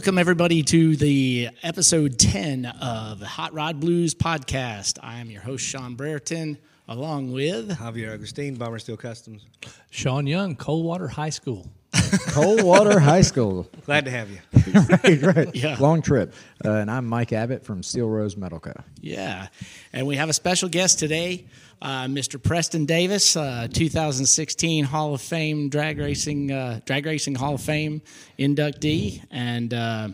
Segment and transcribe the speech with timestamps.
[0.00, 4.98] Welcome, everybody, to the episode 10 of Hot Rod Blues podcast.
[5.02, 6.56] I am your host, Sean Brereton,
[6.88, 9.44] along with Javier Agustin, Bomber Steel Customs.
[9.90, 11.70] Sean Young, Coldwater High School.
[12.28, 13.68] Coldwater High School.
[13.84, 14.38] Glad to have you.
[15.04, 15.50] right, right.
[15.54, 15.76] Yeah.
[15.78, 16.32] Long trip.
[16.64, 18.72] Uh, and I'm Mike Abbott from Steel Rose Metal Co.
[19.02, 19.48] Yeah,
[19.92, 21.44] and we have a special guest today,
[21.82, 22.42] uh, Mr.
[22.42, 28.02] Preston Davis, uh, 2016 Hall of Fame drag racing uh, drag racing Hall of Fame
[28.38, 30.08] inductee, and uh,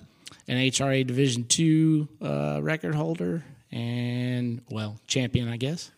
[0.48, 5.90] NHRA Division two uh, record holder, and well, champion, I guess,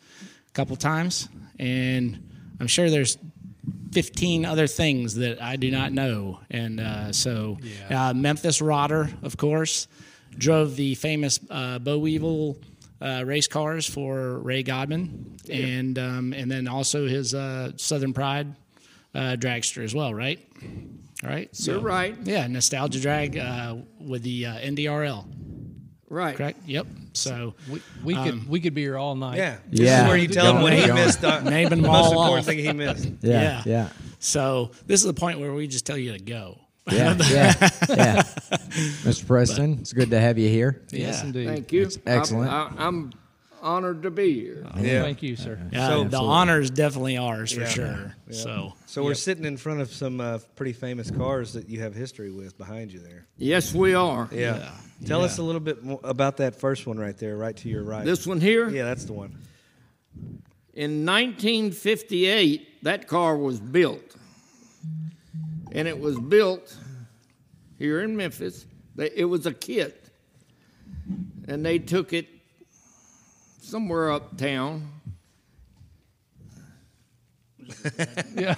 [0.48, 2.22] a couple times, and
[2.60, 3.18] I'm sure there's
[3.92, 6.40] 15 other things that I do not know.
[6.50, 7.58] And uh, so,
[7.90, 9.88] uh, Memphis Rodder, of course,
[10.36, 12.56] drove the famous uh, Bo Weevil
[13.00, 18.54] uh, race cars for Ray Godman, and um, and then also his uh, Southern Pride
[19.14, 20.40] uh, dragster as well, right?
[21.24, 22.16] All right, so, You're right.
[22.24, 25.24] Yeah, nostalgia drag uh, with the uh, NDRL,
[26.08, 26.36] Right.
[26.36, 26.60] correct?
[26.66, 26.86] Yep.
[27.14, 29.38] So We, we could we could be here all night.
[29.38, 29.56] Yeah.
[29.68, 30.02] This Yeah.
[30.02, 30.94] is where you tell him what he Going.
[30.94, 31.24] missed.
[31.24, 32.44] Uh, Name them the all most important off.
[32.46, 33.08] thing he missed.
[33.22, 33.40] Yeah.
[33.42, 33.62] Yeah.
[33.66, 33.88] Yeah.
[34.20, 36.60] so this is the point where we just tell you to go.
[36.92, 37.14] Yeah.
[37.30, 37.54] Yeah.
[37.88, 38.22] yeah.
[39.04, 39.26] Mr.
[39.26, 40.82] Preston, it's good to have you here.
[40.90, 41.26] Yes, Yeah.
[41.26, 41.46] indeed.
[41.46, 41.88] Thank you.
[42.06, 42.50] excellent.
[42.50, 43.12] I, I, am
[43.60, 44.64] honored to be here.
[44.78, 45.02] Yeah.
[45.02, 45.58] Thank you, sir.
[45.72, 47.68] Yeah, So- the honor is definitely ours for Yeah.
[47.68, 48.14] sure.
[48.30, 51.94] So So we're sitting in front of some uh, pretty famous cars that you have
[51.94, 53.26] history with behind you there.
[53.36, 54.28] Yes, we are.
[54.32, 54.70] Yeah.
[55.04, 57.82] Tell us a little bit more about that first one right there, right to your
[57.82, 58.04] right.
[58.04, 59.36] This one here, yeah, that's the one.
[60.74, 64.07] in 1958, that car was built.
[65.72, 66.76] And it was built
[67.78, 68.66] here in Memphis.
[68.96, 70.10] It was a kit.
[71.46, 72.28] And they took it
[73.60, 74.88] somewhere uptown.
[78.34, 78.54] Yeah.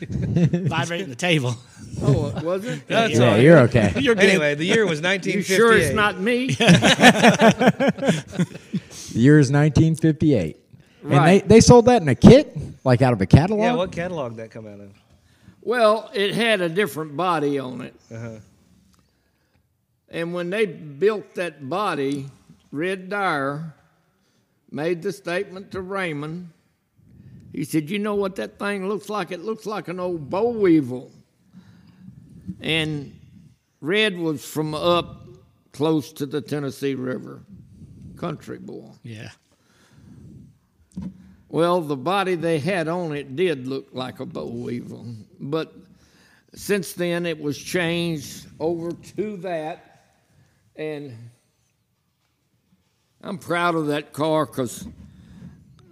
[0.08, 1.54] vibrating the table.
[2.02, 2.82] Oh, was it?
[2.88, 3.42] That's yeah, all right.
[3.42, 3.92] you're okay.
[3.96, 4.24] You're good.
[4.24, 5.34] Anyway, the year was 1958.
[5.34, 5.56] You 1958.
[5.56, 6.46] sure it's not me?
[9.12, 10.56] The year is 1958.
[11.02, 13.60] And they, they sold that in a kit, like out of a catalog?
[13.60, 14.92] Yeah, what catalog did that come out of?
[15.62, 17.94] Well, it had a different body on it.
[18.10, 18.38] Uh-huh.
[20.08, 22.26] And when they built that body,
[22.72, 23.74] Red Dyer
[24.70, 26.50] made the statement to Raymond.
[27.52, 29.30] He said, You know what that thing looks like?
[29.30, 31.10] It looks like an old boll weevil.
[32.60, 33.18] And
[33.80, 35.26] Red was from up
[35.72, 37.42] close to the Tennessee River,
[38.16, 38.90] country boy.
[39.02, 39.30] Yeah.
[41.50, 45.04] Well, the body they had on it did look like a boll weevil,
[45.40, 45.74] but
[46.54, 50.12] since then it was changed over to that,
[50.76, 51.16] and
[53.20, 55.88] I'm proud of that car because uh,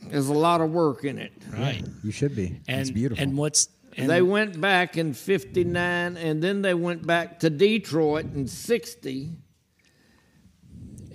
[0.00, 1.32] there's a lot of work in it.
[1.52, 1.84] Right.
[2.02, 2.60] You should be.
[2.66, 3.22] And it's beautiful.
[3.22, 8.26] And what's and they went back in 59 and then they went back to Detroit
[8.32, 9.32] in 60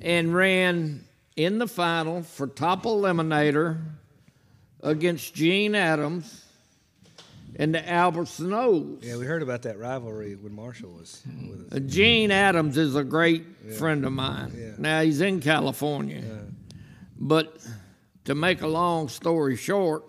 [0.01, 1.02] and ran
[1.35, 3.81] in the final for top eliminator
[4.81, 6.45] against Gene Adams
[7.55, 9.05] and the Albertson Olds.
[9.05, 11.79] Yeah, we heard about that rivalry when Marshall was with us.
[11.91, 13.45] Gene Adams is a great
[13.77, 14.51] friend of mine.
[14.55, 14.71] Yeah.
[14.77, 16.23] Now he's in California.
[17.17, 17.65] But
[18.25, 20.03] to make a long story short,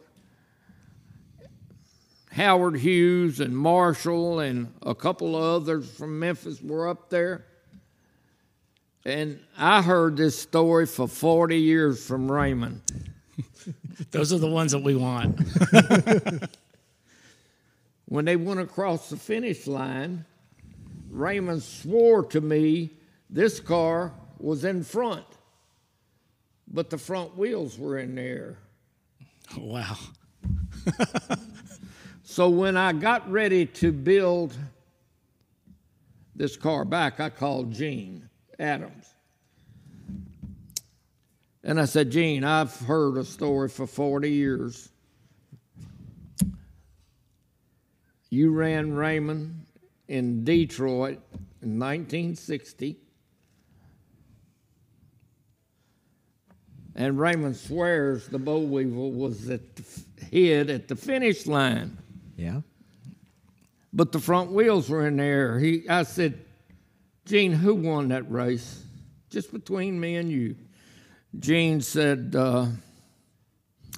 [2.32, 7.46] Howard Hughes and Marshall and a couple of others from Memphis were up there.
[9.04, 12.80] And I heard this story for 40 years from Raymond.
[14.10, 15.40] those are the ones that we want.
[18.06, 20.24] When they went across the finish line,
[21.10, 22.90] Raymond swore to me
[23.30, 25.24] this car was in front,
[26.68, 28.58] but the front wheels were in there.
[29.58, 29.96] wow.
[32.24, 34.56] So when I got ready to build
[36.36, 38.28] this car back, I called Gene
[38.58, 39.06] Adams.
[41.62, 44.90] And I said, Gene, I've heard a story for 40 years.
[48.28, 49.64] You ran Raymond
[50.08, 51.20] in Detroit
[51.62, 52.96] in 1960.
[56.96, 61.98] And Raymond swears the boll weevil was at the, f- hid at the finish line
[62.36, 62.60] yeah.
[63.92, 65.58] but the front wheels were in there.
[65.58, 66.43] He, I said,
[67.24, 68.82] Gene, who won that race?
[69.30, 70.56] Just between me and you.
[71.38, 72.66] Gene said, uh,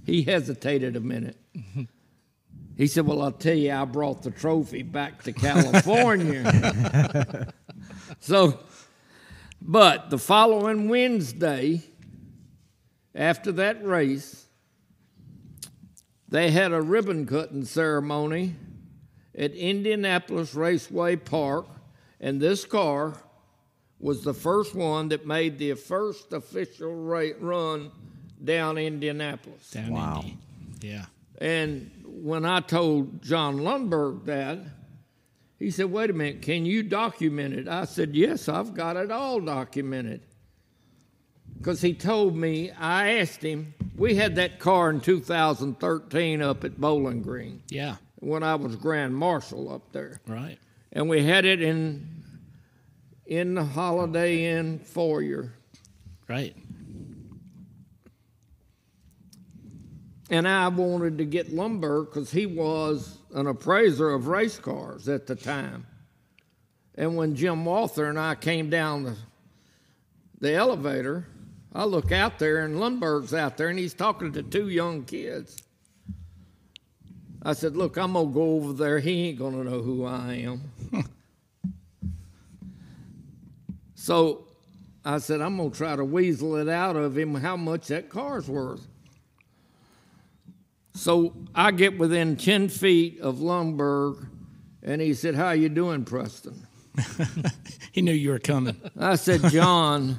[0.05, 1.37] he hesitated a minute.
[2.77, 7.51] He said, Well, I'll tell you, I brought the trophy back to California.
[8.21, 8.61] so,
[9.63, 11.83] but the following Wednesday,
[13.15, 14.45] after that race,
[16.29, 18.57] they had a ribbon cutting ceremony
[19.35, 21.67] at Indianapolis Raceway Park,
[22.21, 23.15] and this car
[23.99, 27.91] was the first one that made the first official ra- run
[28.43, 29.71] down Indianapolis.
[29.71, 30.21] Down Wow.
[30.23, 30.39] Indy.
[30.83, 31.07] Yeah.
[31.39, 34.59] And when I told John Lundberg that,
[35.59, 37.69] he said, Wait a minute, can you document it?
[37.69, 40.21] I said, Yes, I've got it all documented.
[41.57, 46.79] Because he told me, I asked him, we had that car in 2013 up at
[46.79, 47.97] Bowling Green Yeah.
[48.17, 50.21] when I was Grand Marshal up there.
[50.27, 50.59] Right.
[50.93, 52.17] And we had it in
[53.27, 55.53] in the Holiday Inn foyer.
[56.29, 56.57] Right.
[60.31, 65.27] And I wanted to get Lundberg because he was an appraiser of race cars at
[65.27, 65.87] the time.
[66.97, 69.17] And when Jim Walther and I came down the,
[70.41, 71.29] the elevator,
[71.73, 75.63] I look out there and Lundberg's out there and he's talking to two young kids.
[77.43, 78.99] I said, Look, I'm going to go over there.
[78.99, 80.63] He ain't going to know who I am.
[83.95, 84.47] so
[85.05, 88.09] I said, I'm going to try to weasel it out of him how much that
[88.09, 88.87] car's worth.
[90.95, 94.27] So I get within 10 feet of Lundberg,
[94.83, 96.67] and he said, How you doing, Preston?
[97.97, 98.79] He knew you were coming.
[98.99, 100.19] I said, John,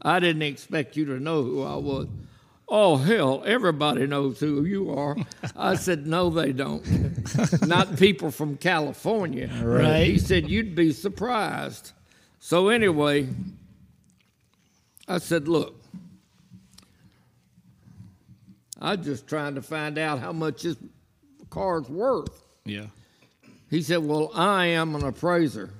[0.00, 2.08] I didn't expect you to know who I was.
[2.72, 5.16] Oh, hell, everybody knows who you are.
[5.56, 6.86] I said, No, they don't.
[7.66, 9.50] Not people from California.
[9.60, 10.06] Right.
[10.06, 11.90] He said, You'd be surprised.
[12.38, 13.26] So, anyway,
[15.08, 15.74] I said, Look,
[18.80, 20.76] I'm just trying to find out how much this
[21.50, 22.44] car's worth.
[22.64, 22.86] Yeah.
[23.68, 25.70] He said, Well, I am an appraiser.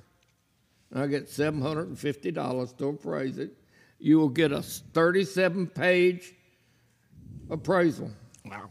[0.93, 3.53] I get $750 to appraise it.
[3.97, 6.33] You will get a 37 page
[7.51, 8.09] appraisal.
[8.45, 8.69] Wow.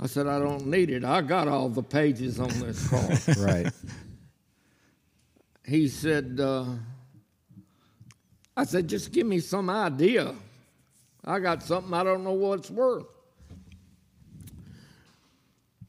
[0.00, 1.04] I said, I don't need it.
[1.04, 2.88] I got all the pages on this
[3.36, 3.44] car.
[3.44, 3.72] Right.
[5.64, 6.66] he said, uh,
[8.56, 10.34] I said, just give me some idea.
[11.24, 13.06] I got something I don't know what it's worth.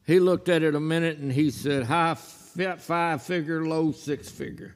[0.06, 4.28] He looked at it a minute and he said, high fi- five figure, low six
[4.28, 4.74] figure.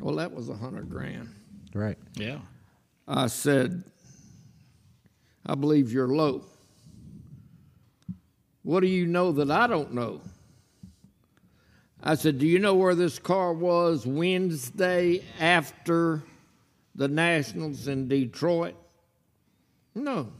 [0.00, 1.28] Well, that was a hundred grand.
[1.74, 1.98] Right.
[2.14, 2.38] Yeah.
[3.08, 3.82] I said,
[5.46, 6.44] I believe you're low.
[8.62, 10.20] What do you know that I don't know?
[12.02, 16.22] I said, Do you know where this car was Wednesday after
[16.94, 18.74] the Nationals in Detroit?
[19.94, 20.32] No.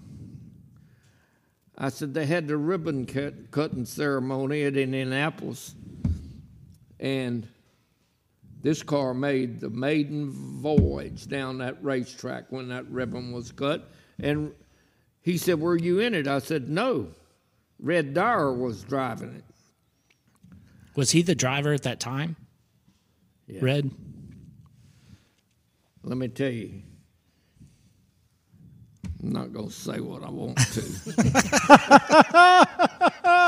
[1.76, 5.74] I said, They had the ribbon cut, cutting ceremony at Indianapolis.
[6.98, 7.48] And
[8.62, 13.90] this car made the maiden voyage down that racetrack when that ribbon was cut.
[14.18, 14.52] And
[15.22, 16.26] he said, Were you in it?
[16.26, 17.08] I said, No.
[17.78, 19.44] Red Dyer was driving it.
[20.96, 22.36] Was he the driver at that time?
[23.46, 23.60] Yeah.
[23.62, 23.90] Red?
[26.02, 26.82] Let me tell you.
[29.22, 30.80] I'm not going to say what I want to.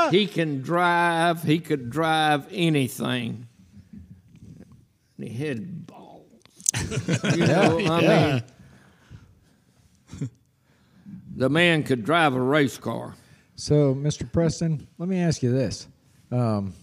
[0.11, 3.47] he can drive, he could drive anything.
[5.17, 6.27] And he had balls.
[7.35, 8.43] You know, I mean,
[11.43, 13.15] the man could drive a race car.
[13.57, 14.31] So, Mr.
[14.31, 15.89] Preston, let me ask you this.
[16.31, 16.73] Um,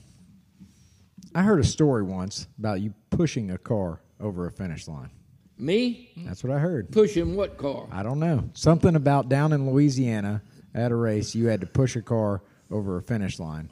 [1.35, 5.09] I heard a story once about you pushing a car over a finish line.
[5.57, 6.11] Me?
[6.27, 6.93] That's what I heard.
[6.93, 7.87] Pushing what car?
[7.91, 8.51] I don't know.
[8.53, 10.43] Something about down in Louisiana
[10.75, 13.71] at a race, you had to push a car over a finish line.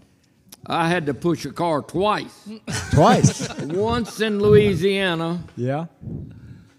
[0.65, 2.49] I had to push a car twice.
[2.93, 3.47] Twice.
[3.61, 5.85] Once in Louisiana, yeah.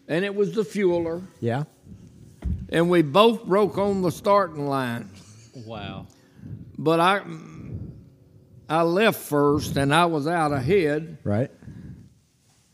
[0.08, 1.66] and it was the fueler, Yeah.
[2.72, 5.10] And we both broke on the starting line.
[5.66, 6.08] Wow.
[6.78, 7.22] But I,
[8.70, 11.52] I left first, and I was out ahead, Right.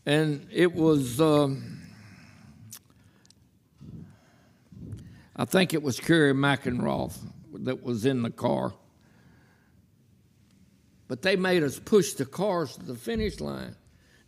[0.04, 1.20] and it was.
[1.20, 1.72] Um,
[5.38, 7.12] I think it was Kerry McEnroe
[7.64, 8.72] that was in the car.
[11.08, 13.76] But they made us push the cars to the finish line.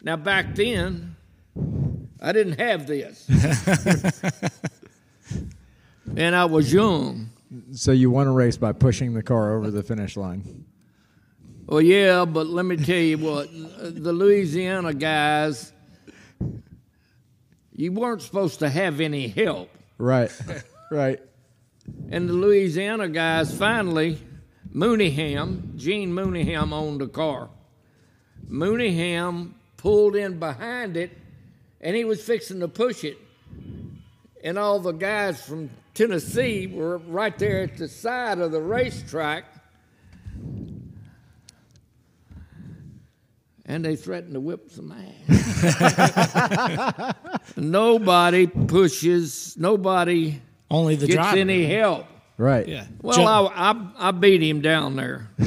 [0.03, 1.17] Now, back then,
[2.21, 3.27] I didn't have this.
[6.17, 7.31] and I was young.
[7.73, 10.67] So you won a race by pushing the car over the finish line.
[11.67, 15.73] Well, yeah, but let me tell you what the Louisiana guys,
[17.73, 19.71] you weren't supposed to have any help.
[19.99, 20.31] Right.
[20.91, 21.21] right.
[22.11, 24.19] And the Louisiana guys finally,
[24.75, 27.51] Mooneyham, Gene Mooneyham owned the car.
[28.49, 31.17] Mooneyham pulled in behind it
[31.81, 33.19] and he was fixing to push it.
[34.43, 39.47] And all the guys from Tennessee were right there at the side of the racetrack.
[43.65, 44.95] and they threatened to whip some
[45.29, 45.55] ass.
[47.57, 50.41] nobody pushes, nobody
[50.71, 51.37] Only the gets driver.
[51.37, 52.07] any help.
[52.39, 52.69] Right.
[52.69, 52.87] Yeah.
[53.03, 55.29] Well, I, I, I beat him down there.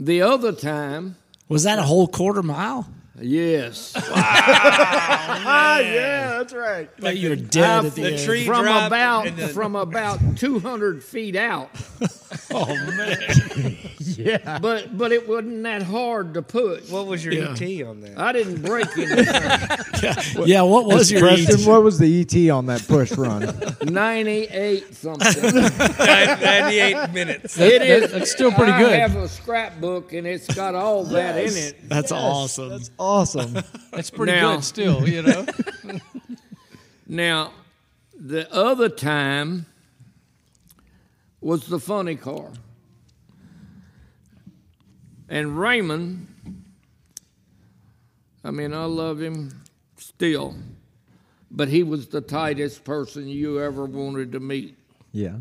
[0.00, 1.16] the other time,
[1.48, 2.90] was that a whole quarter mile?
[3.20, 4.02] Yes, Wow.
[5.80, 6.88] yeah, that's right.
[7.00, 8.24] Like you were dead I've- at the, the end.
[8.24, 11.70] tree- from dropped about then- from about two hundred feet out.
[12.52, 13.76] Oh man!
[14.00, 14.58] Yeah.
[14.60, 16.90] But but it wasn't that hard to push.
[16.90, 17.52] What was your Yeah.
[17.58, 18.18] ET on that?
[18.18, 20.46] I didn't break anything.
[20.46, 20.62] yeah.
[20.62, 21.66] What was your Preston, ET?
[21.66, 23.54] what was the ET on that push run?
[23.82, 25.42] Ninety-eight something.
[25.42, 27.58] 98 minutes.
[27.58, 28.12] It is.
[28.12, 28.92] that's still pretty I good.
[28.92, 31.88] I have a scrapbook and it's got all that in it.
[31.88, 32.72] That's awesome.
[32.72, 32.94] awesome.
[33.92, 35.46] That's pretty Now- good still, you know.
[37.08, 37.52] Now,
[38.18, 39.66] the other time
[41.40, 42.50] was the funny car.
[45.28, 46.26] And Raymond,
[48.44, 49.62] I mean, I love him
[49.98, 50.56] still,
[51.50, 54.76] but he was the tightest person you ever wanted to meet.
[55.12, 55.36] Yeah.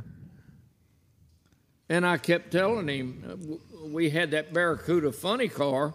[1.90, 3.60] And I kept telling him, uh, w-
[3.92, 5.94] we had that Barracuda funny car,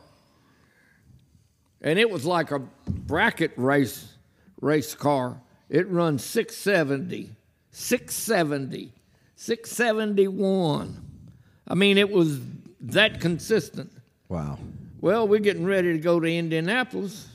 [1.81, 2.59] and it was like a
[2.89, 4.15] bracket race
[4.61, 5.41] race car.
[5.69, 7.31] It runs 670,
[7.71, 8.93] 670,
[9.37, 11.05] 671.
[11.69, 12.41] I mean, it was
[12.81, 13.93] that consistent.
[14.29, 14.59] Wow.
[15.01, 17.29] Well, we're getting ready to go to Indianapolis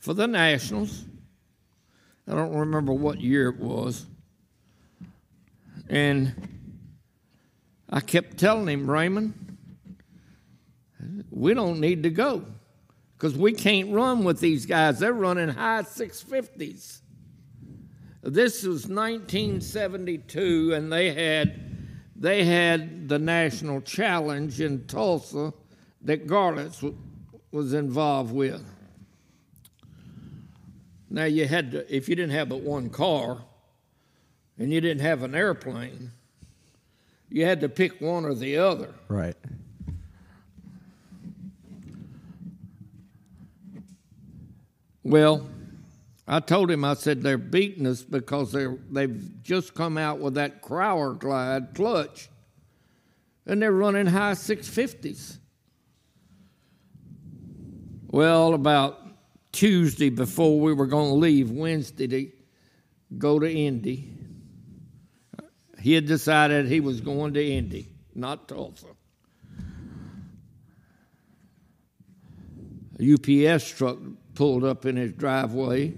[0.00, 1.04] for the Nationals.
[2.28, 4.04] I don't remember what year it was.
[5.88, 6.34] And
[7.88, 9.56] I kept telling him, Raymond,
[11.30, 12.44] we don't need to go
[13.16, 14.98] because we can't run with these guys.
[14.98, 17.00] They're running high 650s.
[18.22, 21.62] This was 1972, and they had
[22.18, 25.52] they had the national challenge in Tulsa
[26.02, 26.96] that Garlits w-
[27.52, 28.64] was involved with.
[31.10, 33.42] Now you had to, if you didn't have but one car,
[34.58, 36.10] and you didn't have an airplane,
[37.28, 38.94] you had to pick one or the other.
[39.08, 39.36] Right.
[45.06, 45.46] Well,
[46.26, 50.34] I told him, I said, they're beating us because they're, they've just come out with
[50.34, 52.28] that Crowerglide clutch,
[53.46, 55.38] and they're running high 650s.
[58.08, 59.00] Well, about
[59.52, 62.32] Tuesday before we were going to leave, Wednesday to
[63.16, 64.12] go to Indy,
[65.78, 68.86] he had decided he was going to Indy, not Tulsa.
[72.98, 73.98] A UPS truck
[74.36, 75.94] pulled up in his driveway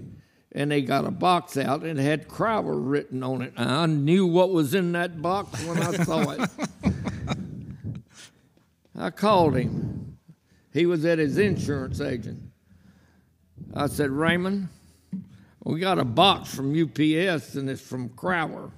[0.51, 3.53] and they got a box out and it had Crower written on it.
[3.55, 6.49] I knew what was in that box when I saw it.
[8.97, 10.17] I called him.
[10.73, 12.41] He was at his insurance agent.
[13.73, 14.69] I said, Raymond,
[15.63, 18.71] we got a box from UPS and it's from Crower.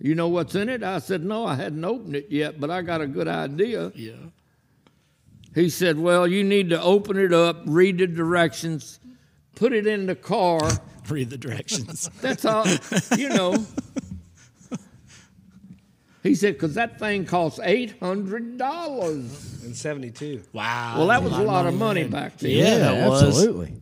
[0.00, 0.82] You know what's in it?
[0.82, 3.92] I said, No, I hadn't opened it yet, but I got a good idea.
[3.94, 4.12] Yeah.
[5.54, 9.00] He said, Well, you need to open it up, read the directions,
[9.54, 10.60] put it in the car.
[11.08, 12.10] Read the directions.
[12.20, 12.66] That's all,
[13.16, 13.64] you know.
[16.22, 19.64] He said, Because that thing costs $800.
[19.64, 20.42] In 72.
[20.52, 20.96] Wow.
[20.98, 22.50] Well, that was a lot of money back then.
[22.50, 23.22] Yeah, that was.
[23.22, 23.80] absolutely.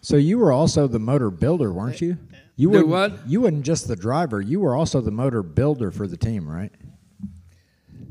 [0.00, 2.18] So you were also the motor builder, weren't you?
[2.56, 3.28] You Do were what?
[3.28, 4.40] You weren't just the driver.
[4.40, 6.72] You were also the motor builder for the team, right?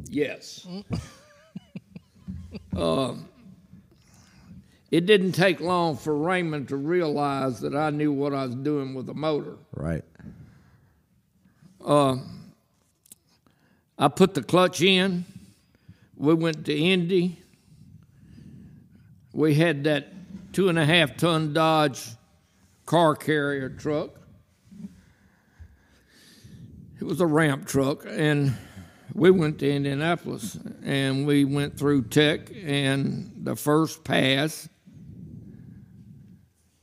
[0.06, 0.66] Yes.
[2.76, 3.28] um,
[4.92, 8.94] it didn't take long for Raymond to realize that I knew what I was doing
[8.94, 9.58] with the motor.
[9.74, 10.04] Right.
[13.98, 15.26] I put the clutch in.
[16.18, 17.40] We went to Indy.
[19.34, 20.08] We had that
[20.54, 22.08] two and a half ton Dodge
[22.86, 24.12] car carrier truck.
[27.00, 28.56] It was a ramp truck, and
[29.14, 34.68] we went to Indianapolis and we went through Tech and the first pass,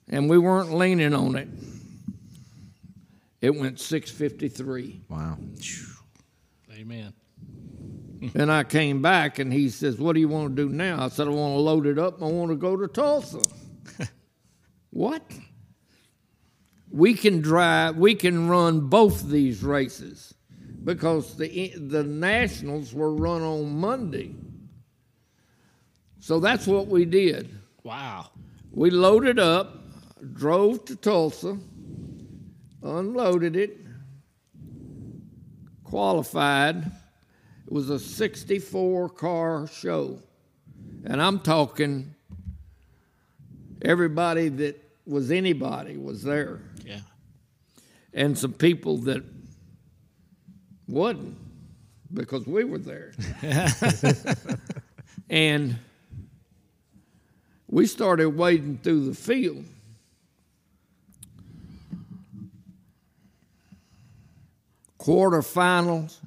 [0.09, 1.49] and we weren't leaning on it.
[3.41, 5.02] It went 653.
[5.09, 5.37] Wow.
[6.73, 7.12] Amen.
[8.35, 11.02] And I came back and he says, What do you want to do now?
[11.05, 12.23] I said, I want to load it up.
[12.23, 13.43] I want to go to Tulsa.
[14.91, 15.23] what?
[16.91, 20.35] We can drive, we can run both these races
[20.85, 24.35] because the, the Nationals were run on Monday.
[26.21, 27.51] So that's what we did.
[27.83, 28.31] Wow.
[28.71, 29.77] We loaded up,
[30.33, 31.59] drove to Tulsa,
[32.83, 33.79] unloaded it,
[35.85, 36.87] qualified.
[37.67, 40.21] It was a 64 car show.
[41.05, 42.15] And I'm talking
[43.83, 46.61] everybody that was anybody was there.
[46.85, 47.01] Yeah.
[48.15, 49.25] And some people that
[50.89, 51.37] wasn't
[52.12, 53.12] because we were there.
[55.31, 55.79] and
[57.69, 59.65] we started wading through the field.
[64.99, 66.19] Quarterfinals,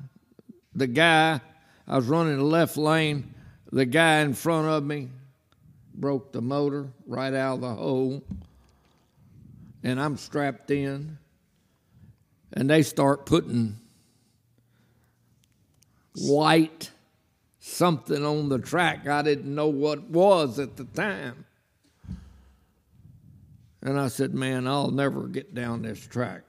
[0.74, 1.40] the guy,
[1.88, 3.34] I was running the left lane,
[3.72, 5.10] the guy in front of me
[5.94, 8.22] broke the motor right out of the hole,
[9.84, 11.18] and I'm strapped in,
[12.52, 13.78] and they start putting
[16.18, 16.92] white
[17.60, 19.08] something on the track.
[19.08, 21.46] I didn't know what was at the time.
[23.82, 26.42] And I said, Man, I'll never get down this track.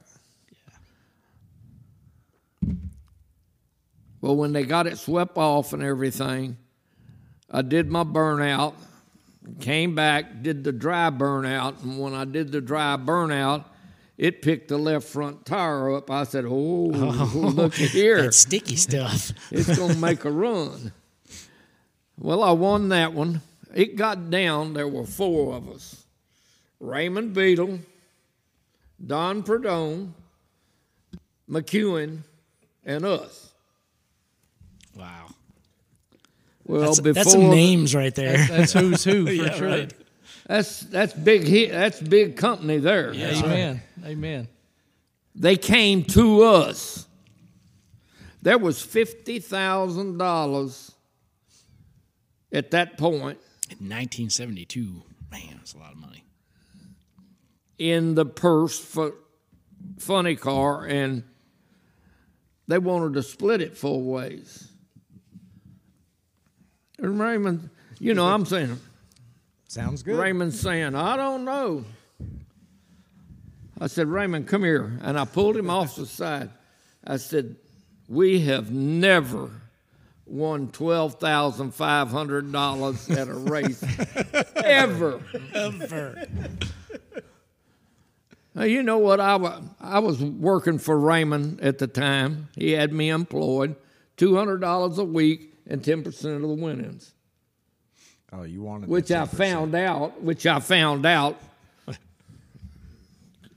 [4.21, 6.57] Well, when they got it swept off and everything,
[7.51, 8.73] I did my burnout,
[9.59, 13.65] came back, did the dry burnout, and when I did the dry burnout,
[14.17, 16.09] it picked the left front tire up.
[16.09, 18.23] I said, Oh, oh look at here.
[18.23, 19.31] That sticky stuff.
[19.51, 20.91] It's going to make a run.
[22.19, 23.41] Well, I won that one.
[23.75, 26.03] It got down, there were four of us
[26.79, 27.79] Raymond Beadle,
[29.05, 30.15] Don Prudhomme,
[31.49, 32.19] McEwen,
[32.85, 33.51] and us.
[34.95, 35.27] Wow.
[36.65, 38.45] Well, That's, before that's some names right there.
[38.47, 39.67] That's who's who for Yeah, sure.
[39.67, 39.93] right.
[40.47, 41.71] That's that's big hit.
[41.71, 43.11] That's big company there.
[43.13, 43.81] Amen.
[44.05, 44.47] Amen.
[45.35, 47.05] They came to us.
[48.41, 50.91] There was fifty thousand dollars
[52.53, 56.23] at that point In 1972, man, that's a lot of money.
[57.77, 59.13] in the purse for
[59.99, 61.23] funny car, and
[62.69, 64.71] they wanted to split it four ways.
[66.99, 68.79] And Raymond, you know, I'm saying
[69.77, 70.17] Sounds good.
[70.17, 71.85] Raymond's saying, I don't know.
[73.79, 74.97] I said, Raymond, come here.
[75.03, 76.49] And I pulled him off the side.
[77.05, 77.57] I said,
[78.09, 79.51] We have never
[80.25, 83.83] won $12,500 at a race.
[84.65, 85.21] Ever.
[85.53, 86.25] Ever.
[88.55, 89.19] Now, you know what?
[89.19, 92.49] I was, I was working for Raymond at the time.
[92.55, 93.75] He had me employed,
[94.17, 97.13] $200 a week and 10% of the winnings.
[98.33, 101.39] Oh, you wanted the which I found out, which I found out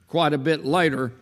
[0.08, 1.12] quite a bit later,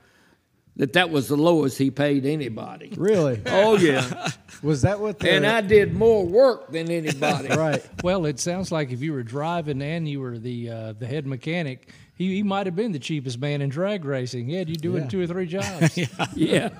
[0.77, 2.93] that that was the lowest he paid anybody.
[2.97, 3.41] Really?
[3.47, 4.31] Oh yeah,
[4.63, 7.49] Was that what the and I did more work than anybody.
[7.57, 7.85] right?
[8.03, 11.27] Well, it sounds like if you were driving and you were the uh, the head
[11.27, 14.51] mechanic, he, he might have been the cheapest man in drag racing.
[14.51, 15.09] Yeah, you doing Yeah.
[15.09, 15.97] two or three jobs.
[16.35, 16.71] Yeah,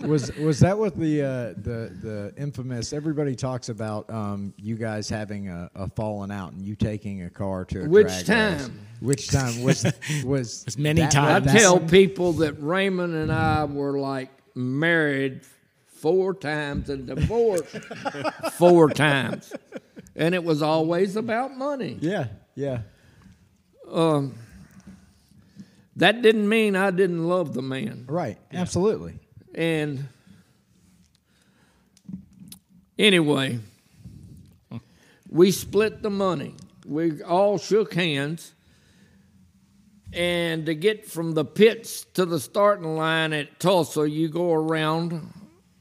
[0.00, 1.26] Was was that what the uh,
[1.60, 2.92] the the infamous?
[2.92, 7.30] Everybody talks about um, you guys having a, a falling out and you taking a
[7.30, 8.26] car to a Which drag race.
[8.66, 8.80] time?
[9.00, 9.84] Which time was
[10.24, 11.46] was It's many that- I times.
[11.46, 15.40] that- tell people that Raymond and I were like married
[15.86, 17.64] four times and divorced
[18.52, 19.52] four times,
[20.14, 21.98] and it was always about money.
[22.00, 22.82] Yeah, yeah.
[25.96, 28.04] That didn't mean I didn't love the man.
[28.06, 28.38] Right.
[28.52, 29.18] Absolutely.
[29.54, 30.08] And
[32.98, 33.60] anyway,
[35.30, 36.54] we split the money.
[36.84, 38.52] We all shook hands.
[40.12, 45.32] And to get from the pits to the starting line at Tulsa, you go around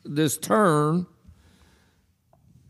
[0.04, 1.08] this turn.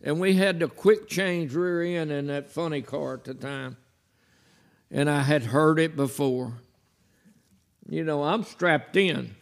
[0.01, 3.77] And we had to quick change rear end in that funny car at the time.
[4.91, 6.53] And I had heard it before.
[7.87, 9.35] You know, I'm strapped in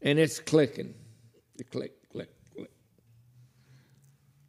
[0.00, 0.94] and it's clicking.
[1.70, 2.70] Click, click, click.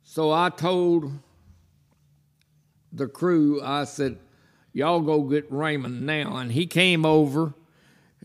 [0.04, 1.12] So I told
[2.92, 4.20] the crew, I said,
[4.74, 6.36] Y'all go get Raymond now.
[6.36, 7.54] And he came over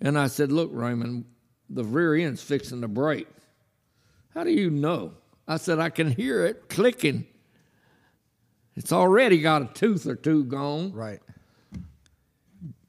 [0.03, 1.25] and I said, Look, Raymond,
[1.69, 3.29] the rear end's fixing to break.
[4.35, 5.13] How do you know?
[5.47, 7.27] I said, I can hear it clicking.
[8.75, 10.93] It's already got a tooth or two gone.
[10.93, 11.21] Right.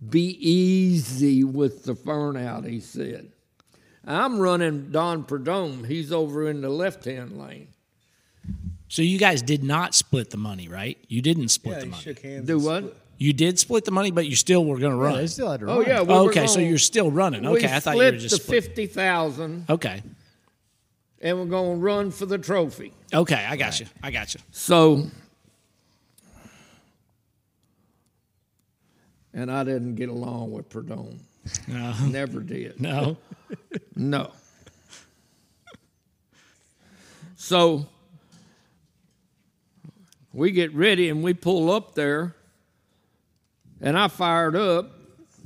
[0.09, 3.31] Be easy with the burnout, he said.
[4.05, 5.83] I'm running Don Prudhomme.
[5.83, 7.67] He's over in the left hand lane.
[8.87, 10.97] So you guys did not split the money, right?
[11.07, 12.01] You didn't split Yeah, the money.
[12.03, 12.47] shook hands.
[12.47, 12.83] Do what?
[12.83, 12.97] split.
[13.19, 15.17] You did split the money, but you still were going to Yeah, run.
[15.17, 15.85] they still had to oh, run.
[15.85, 16.01] Oh, yeah.
[16.01, 17.45] we Oh, okay, so gonna- you're still running.
[17.45, 18.63] Okay, I thought you were just the split.
[18.65, 20.01] 50000 Okay,
[21.21, 22.91] and we're going to run for the trophy.
[23.13, 23.85] okay, I got you.
[24.01, 24.39] I got you.
[24.51, 25.05] So,
[29.33, 31.19] and I didn't get along with Prudhomme.
[31.67, 32.79] No, Never did.
[32.79, 33.17] no.
[33.95, 34.31] No.
[37.35, 37.87] So
[40.33, 42.35] we get ready and we pull up there,
[43.81, 44.91] and I fired up,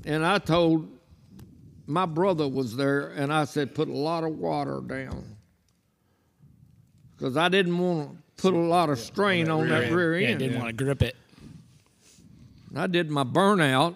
[0.05, 0.89] and I told
[1.87, 5.23] my brother was there, and I said, put a lot of water down.
[7.15, 10.39] Because I didn't want to put a lot of strain on that rear Yeah, end.
[10.39, 11.15] didn't want to grip it.
[12.75, 13.95] I did my burnout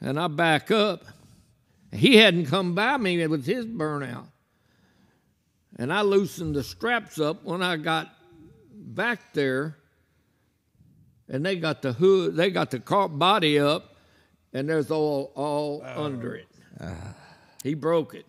[0.00, 1.04] and I back up.
[1.92, 4.26] He hadn't come by me with his burnout.
[5.78, 8.12] And I loosened the straps up when I got
[8.72, 9.76] back there
[11.28, 13.96] and they got the hood, they got the car body up
[14.52, 16.04] and there's all all oh.
[16.04, 16.48] under it.
[16.80, 17.14] Ah.
[17.62, 18.26] He broke it.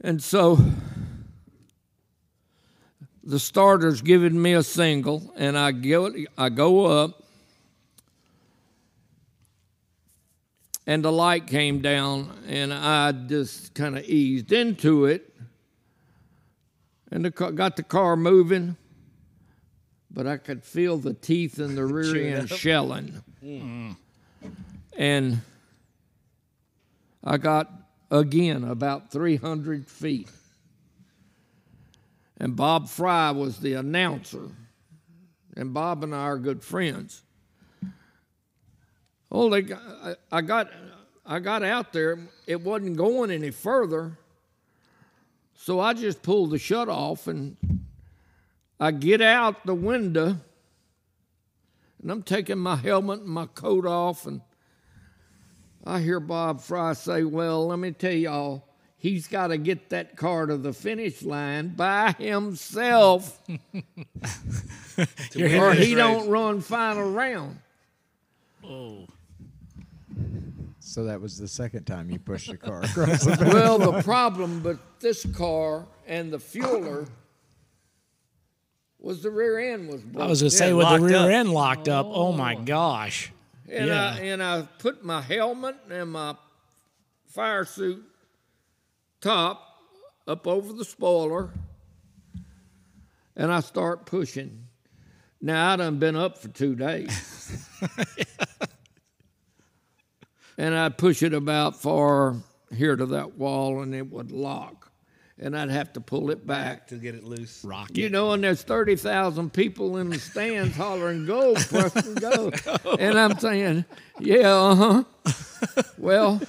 [0.00, 0.58] And so
[3.24, 7.22] the starter's giving me a single, and I go, I go up,
[10.86, 15.32] and the light came down, and I just kind of eased into it,
[17.12, 18.76] and the car, got the car moving,
[20.10, 23.22] but I could feel the teeth in the rear end shelling,
[24.96, 25.40] and
[27.22, 27.70] I got
[28.10, 30.28] again about 300 feet
[32.42, 34.48] and Bob Frey was the announcer.
[35.56, 37.22] And Bob and I are good friends.
[39.30, 40.68] Oh, they got, I- got
[41.24, 42.18] I got out there.
[42.48, 44.18] It wasn't going any further,
[45.54, 47.56] so I just pulled the shut off and
[48.80, 50.36] I get out the window,
[52.02, 54.40] and I'm taking my helmet and my coat off, and
[55.84, 58.71] I hear Bob Frey say, "Well, let me tell y'all."
[59.02, 63.56] He's got to get that car to the finish line by himself, or
[65.34, 67.58] hitting he don't run final round.
[68.64, 69.08] Oh,
[70.78, 74.60] So that was the second time you pushed the car across the Well, the problem
[74.60, 77.08] but this car and the fueler
[79.00, 80.22] was the rear end was broken.
[80.22, 81.28] I was gonna say Yeah, with the locked rear up.
[81.28, 82.06] end locked up.
[82.08, 82.62] Oh my oh.
[82.62, 83.32] gosh.
[83.68, 84.14] and yeah.
[84.16, 86.36] I and I put my helmet and my
[87.26, 88.04] fire suit
[89.22, 89.78] top
[90.26, 91.50] up over the spoiler,
[93.36, 94.66] and I start pushing.
[95.40, 97.68] Now I done been up for two days,
[100.58, 102.36] and I'd push it about far
[102.74, 104.90] here to that wall, and it would lock,
[105.38, 106.86] and I'd have to pull it back.
[106.88, 107.64] to get it loose.
[107.64, 107.96] Rocket.
[107.96, 112.50] You know, and there's 30,000 people in the stands hollering, go, Preston, go.
[112.98, 113.84] And I'm saying,
[114.20, 115.04] yeah, uh huh.
[115.98, 116.40] well,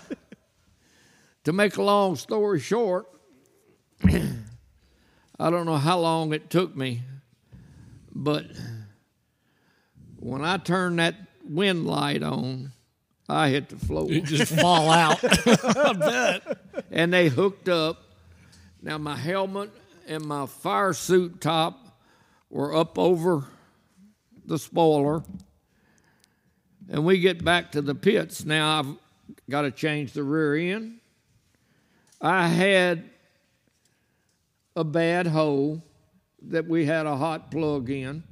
[1.43, 3.07] to make a long story short,
[4.03, 7.01] I don't know how long it took me,
[8.13, 8.45] but
[10.17, 12.71] when I turned that wind light on,
[13.27, 14.09] I hit the floor.
[14.09, 15.19] You just fall out.
[15.23, 16.57] I bet.
[16.91, 18.03] and they hooked up.
[18.81, 19.71] Now my helmet
[20.07, 21.97] and my fire suit top
[22.49, 23.45] were up over
[24.45, 25.23] the spoiler,
[26.89, 28.45] and we get back to the pits.
[28.45, 28.97] Now I've
[29.49, 30.99] got to change the rear end.
[32.23, 33.03] I had
[34.77, 35.83] a bad hole
[36.43, 38.23] that we had a hot plug in.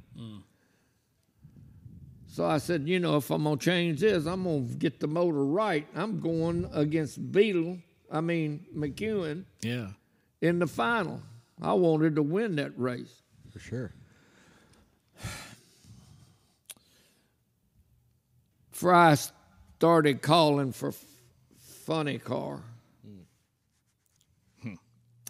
[2.26, 5.44] So I said, you know, if I'm gonna change this, I'm gonna get the motor
[5.44, 5.86] right.
[5.94, 7.76] I'm going against Beadle,
[8.10, 9.88] I mean McEwen, Yeah.
[10.40, 11.20] in the final.
[11.60, 13.20] I wanted to win that race.
[13.50, 13.92] For sure.
[18.70, 19.14] Frey
[19.78, 20.92] started calling for
[21.84, 22.62] funny car.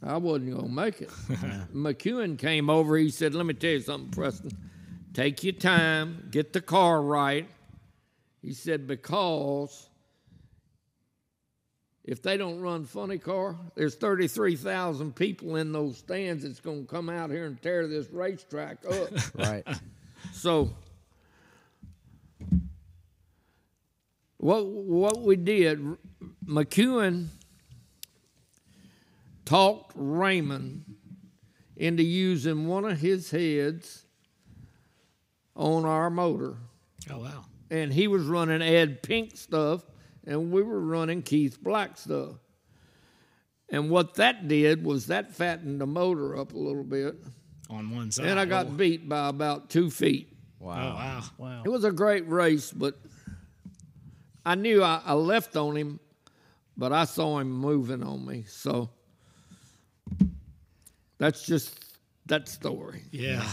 [0.04, 1.08] I wasn't gonna make it.
[1.74, 2.96] McEwen came over.
[2.96, 4.50] He said, "Let me tell you something, Preston.
[5.12, 7.48] Take your time, get the car right."
[8.40, 9.88] He said, "Because
[12.04, 17.08] if they don't run funny car, there's 33,000 people in those stands that's gonna come
[17.08, 19.66] out here and tear this racetrack up." Right.
[20.32, 20.70] So
[24.38, 25.96] what what we did,
[26.44, 27.28] McEwen
[29.52, 30.82] talked Raymond
[31.76, 34.06] into using one of his heads
[35.54, 36.56] on our motor,
[37.10, 37.44] Oh wow.
[37.70, 39.84] and he was running Ed Pink stuff,
[40.26, 42.36] and we were running Keith Black stuff.
[43.68, 47.16] And what that did was that fattened the motor up a little bit,
[47.68, 48.26] On one side.
[48.28, 48.70] and I got oh.
[48.70, 50.34] beat by about two feet.
[50.62, 51.22] Oh wow.
[51.36, 51.62] Wow.
[51.62, 52.98] It was a great race, but
[54.46, 56.00] I knew I, I left on him,
[56.74, 58.44] but I saw him moving on me.
[58.48, 58.88] So
[61.18, 63.02] that's just that story.
[63.10, 63.46] Yeah.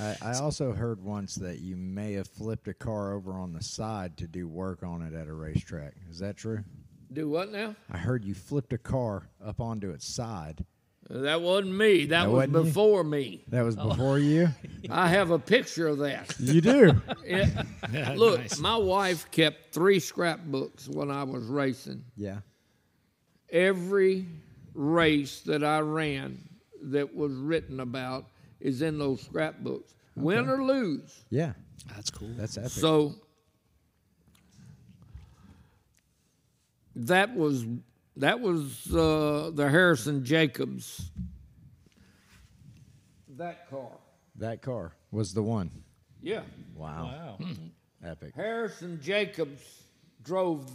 [0.00, 3.62] I, I also heard once that you may have flipped a car over on the
[3.62, 5.94] side to do work on it at a racetrack.
[6.10, 6.64] Is that true?
[7.12, 7.74] Do what now?
[7.90, 10.64] I heard you flipped a car up onto its side
[11.10, 12.06] That wasn't me.
[12.06, 12.62] That, That was wasn't you?
[12.64, 13.44] before me.
[13.48, 13.90] That was oh.
[13.90, 14.48] before you.
[14.90, 16.34] I have a picture of that.
[16.38, 17.02] You do.
[17.26, 17.62] Yeah.
[17.92, 18.58] Yeah, Look, nice.
[18.58, 22.04] my wife kept three scrapbooks when I was racing.
[22.16, 22.38] Yeah.
[23.50, 24.26] Every
[24.74, 26.38] race that I ran
[26.82, 28.26] that was written about
[28.60, 31.24] is in those scrapbooks, win or lose.
[31.30, 31.52] Yeah.
[31.94, 32.30] That's cool.
[32.36, 32.70] That's epic.
[32.70, 33.14] So
[36.96, 37.64] that was
[38.16, 41.10] that was uh, the Harrison Jacobs.
[43.36, 43.88] That car,
[44.36, 45.70] that car was the one.
[46.22, 46.42] yeah.
[46.76, 47.36] Wow.
[47.40, 47.46] Wow.
[48.04, 48.32] Epic.
[48.34, 49.62] Harrison Jacobs
[50.22, 50.70] drove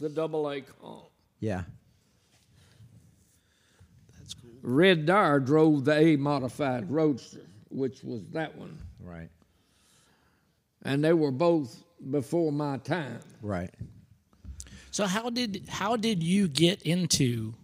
[0.00, 1.04] the double A comp.
[1.40, 1.62] Yeah.
[4.64, 4.74] That's cool.
[4.76, 9.28] Red Dyer drove the A modified Roadster, which was that one, Right.
[10.82, 13.20] and they were both before my time.
[13.42, 13.70] Right.
[14.90, 17.54] So how did how did you get into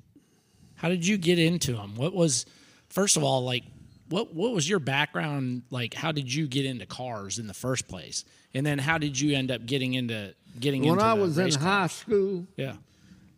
[0.75, 1.95] how did you get into them?
[1.95, 2.45] What was
[2.89, 3.63] first of all like
[4.09, 5.95] what what was your background like?
[5.95, 8.25] How did you get into cars in the first place?
[8.53, 11.39] And then how did you end up getting into getting into When into I was
[11.39, 12.77] in race high school, Yeah.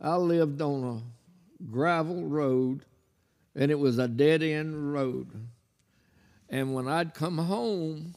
[0.01, 2.85] I lived on a gravel road,
[3.55, 5.29] and it was a dead end road.
[6.49, 8.15] And when I'd come home,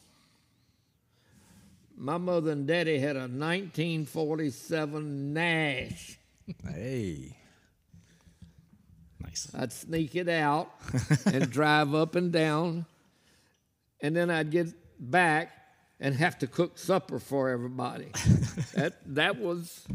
[1.98, 6.20] my mother and daddy had a 1947 Nash.
[6.64, 7.38] Hey.
[9.22, 9.50] Nice.
[9.58, 10.70] I'd sneak it out
[11.26, 12.86] and drive up and down,
[14.02, 14.68] and then I'd get
[15.00, 15.52] back
[16.00, 18.12] and have to cook supper for everybody.
[18.76, 19.86] that that was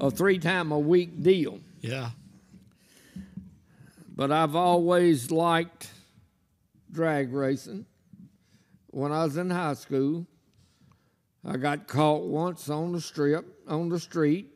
[0.00, 1.60] a three time a week deal.
[1.80, 2.10] Yeah.
[4.20, 5.90] But I've always liked
[6.92, 7.86] drag racing.
[8.88, 10.26] When I was in high school,
[11.42, 14.50] I got caught once on the strip, on the street.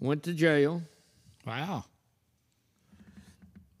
[0.00, 0.80] Went to jail.
[1.46, 1.84] Wow.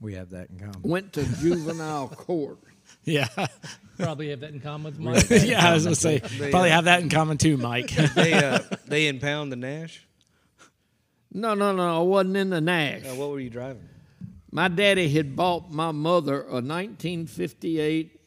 [0.02, 0.82] We have that in common.
[0.82, 2.58] Went to juvenile court.
[3.04, 3.28] Yeah.
[3.96, 4.98] Probably have that in common with
[5.30, 5.30] Mike.
[5.30, 7.88] yeah, I was gonna say probably have that in common too, Mike.
[7.88, 10.06] They uh, they impound the Nash.
[11.32, 13.06] No, no, no, I wasn't in the Nash.
[13.06, 13.88] Uh, what were you driving?
[14.54, 18.20] My daddy had bought my mother a 1958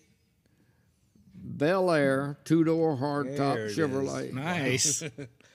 [1.36, 3.78] Bel Air two door hardtop There it is.
[3.78, 4.34] Chevrolet.
[4.34, 5.04] nice.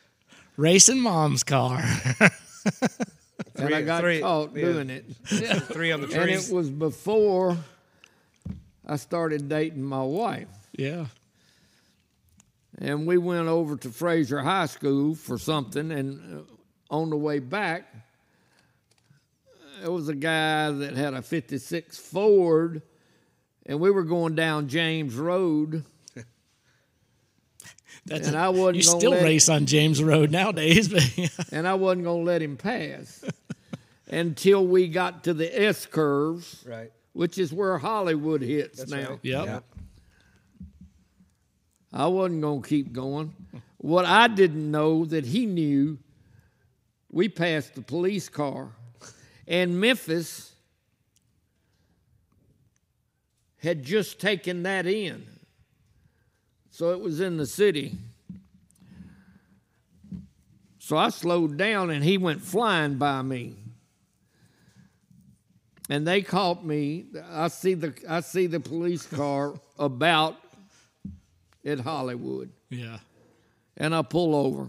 [0.56, 1.82] Racing mom's car.
[3.56, 4.64] and I got three- caught yeah.
[4.64, 5.04] doing it.
[5.26, 6.16] Three on the trees.
[6.20, 7.56] And it was before
[8.86, 10.48] I started dating my wife.
[10.72, 11.06] yeah.
[12.78, 15.90] And we went over to Frayser High School for something.
[15.90, 17.92] And uh, on the way back,
[19.80, 22.82] there was a guy that had a 56 Ford.
[23.66, 25.84] And we were going down James Road.
[28.06, 31.28] That's And I wasn't you still let- race on James Road nowadays, but yeah.
[31.52, 33.24] and I wasn't going to let him pass
[34.08, 36.90] until we got to the S curves, right.
[37.12, 39.10] which is where Hollywood hits That's now.
[39.10, 39.18] right.
[39.22, 39.46] Yep.
[39.46, 39.60] Yeah.
[41.92, 43.34] I wasn't going to keep going.
[43.78, 45.98] What I didn't know that he knew,
[47.10, 48.70] we passed the police car,
[49.50, 50.52] and Memphis
[53.58, 55.26] had just taken that in.
[56.70, 57.98] So it was in the city.
[60.78, 63.56] So I slowed down and he went flying by me.
[65.90, 67.06] And they caught me.
[67.28, 70.36] I see the I see the police car about
[71.64, 72.98] at Hollywood Yeah.
[73.76, 74.68] and I pull over.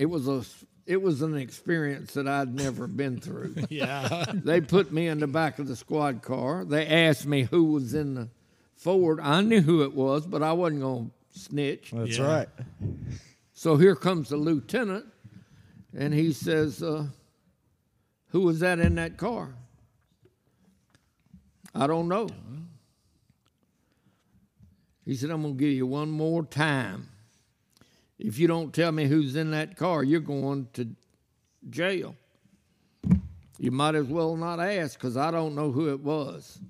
[0.00, 0.42] It was a
[0.86, 3.54] it was an experience that I'd never been through.
[3.68, 4.24] Yeah.
[4.34, 6.64] they put me in the back of the squad car.
[6.64, 8.28] They asked me who was in the
[8.76, 9.20] Ford.
[9.20, 11.90] I knew who it was, but I wasn't going to snitch.
[11.90, 12.24] That's Yeah.
[12.34, 12.48] right.
[13.52, 15.04] So here comes the lieutenant,
[15.94, 17.08] and he says, uh,
[18.28, 19.54] "Who was that in that car?"
[21.74, 22.26] I don't know.
[25.04, 27.09] He said, "I'm gonna give you one more time.
[28.20, 30.88] If you don't tell me who's in that car, you're going to
[31.70, 32.14] jail.
[33.58, 36.60] You might as well not ask, because I don't know who it was."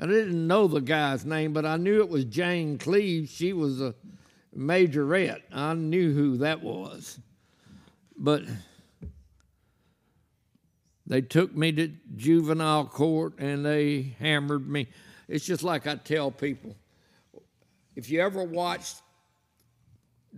[0.00, 3.32] I didn't know the guy's name, but I knew it was Jane Cleves.
[3.32, 3.96] She was a
[4.56, 5.42] majorette.
[5.50, 7.18] I knew who that was.
[8.16, 8.44] But
[11.04, 14.86] they took me to juvenile court and they hammered me.
[15.26, 16.76] It's just like I tell people
[17.96, 19.02] if you ever watched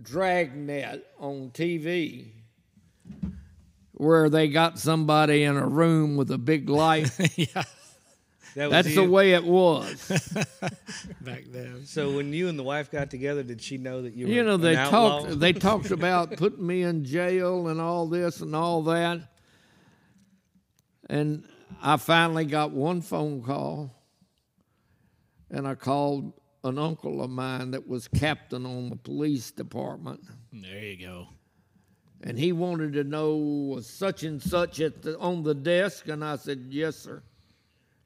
[0.01, 2.27] Dragnet on TV,
[3.93, 7.63] where they got somebody in a room with a big light yeah.
[8.55, 10.09] That was That's the way it was.
[11.21, 11.85] back then.
[11.85, 14.43] So when you and the wife got together, did she know that you were you
[14.43, 15.21] know, they an outlaw?
[15.21, 15.31] talked.
[15.39, 19.21] They talked about putting me in jail and all this and all that.
[21.09, 21.45] And
[21.81, 23.91] I finally got one phone call,
[25.49, 30.21] and I called an uncle of mine that was captain on the police department.
[30.53, 31.27] There you go.
[32.23, 36.23] and he wanted to know was such and such at the, on the desk, and
[36.23, 37.23] I said, "Yes, sir."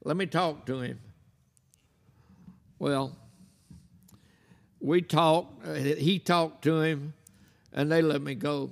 [0.03, 0.99] Let me talk to him.
[2.79, 3.17] Well,
[4.79, 5.65] we talked.
[5.67, 7.13] uh, He talked to him,
[7.73, 8.69] and they let me go.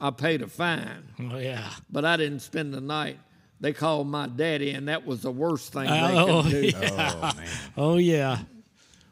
[0.00, 1.70] I paid a fine, Oh yeah.
[1.90, 3.18] but I didn't spend the night.
[3.62, 6.86] They called my daddy, and that was the worst thing Oh, they could oh, do.
[6.98, 7.48] Oh man.
[7.76, 8.38] Oh yeah.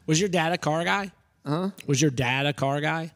[0.07, 1.09] Was your dad a car guy?
[1.45, 1.69] Huh?
[1.87, 3.13] Was your dad a car guy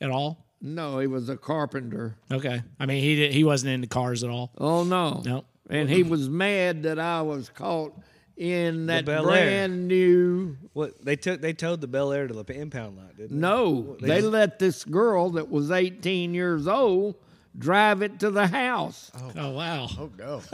[0.00, 0.46] at all?
[0.62, 2.14] No, he was a carpenter.
[2.30, 2.62] Okay.
[2.78, 4.52] I mean, he did, he wasn't into cars at all.
[4.58, 5.22] Oh no.
[5.24, 5.44] No.
[5.68, 7.92] And he was mad that I was caught
[8.36, 10.56] in that brand new.
[10.72, 11.40] What they took?
[11.40, 13.46] They towed the Bel Air to the impound lot, didn't they?
[13.46, 17.16] No, They they just- let this girl that was 18 years old
[17.58, 19.10] drive it to the house.
[19.18, 19.88] Oh, oh wow.
[19.98, 20.42] Oh no.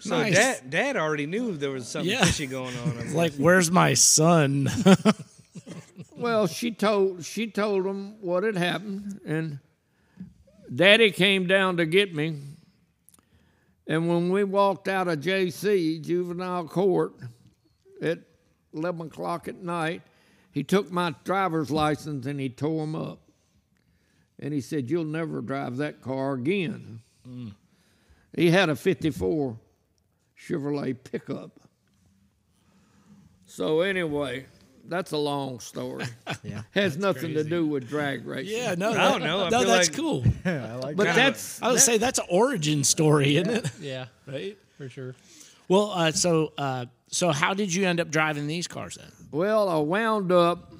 [0.00, 0.32] So Nice.
[0.34, 2.24] dad, dad already knew there was something Yeah.
[2.24, 2.96] fishy going on.
[2.98, 4.68] It's like, where's my son?
[6.16, 9.58] Well, she told she told him what had happened, and
[10.74, 12.38] Daddy came down to get me.
[13.86, 17.14] And when we walked out of JC juvenile court
[18.00, 18.20] at
[18.72, 20.02] 11 o'clock at night,
[20.52, 23.18] he took my driver's license and he tore them up.
[24.44, 27.00] And he said, "You'll never drive that car again."
[28.36, 29.56] He had a '54
[30.38, 31.60] Chevrolet pickup.
[33.46, 34.44] So anyway,
[34.86, 36.04] that's a long story.
[36.42, 36.60] Yeah.
[36.72, 38.54] Has nothing to do with drag racing.
[38.54, 38.74] yeah.
[38.76, 38.90] No.
[38.92, 39.44] I don't know.
[39.44, 40.22] I No, that's like- cool.
[40.44, 41.16] I like But that.
[41.16, 43.70] that's I would say that's an origin story, isn't it?
[43.80, 44.58] Yeah, Right.
[44.76, 45.14] for sure.
[45.68, 49.10] Well, uh, so uh, so how did you end up driving these cars then?
[49.32, 50.74] well, I wound up.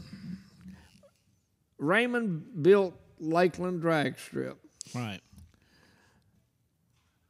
[1.78, 4.58] Raymond built Lakeland Drag Strip.
[4.94, 5.20] Right.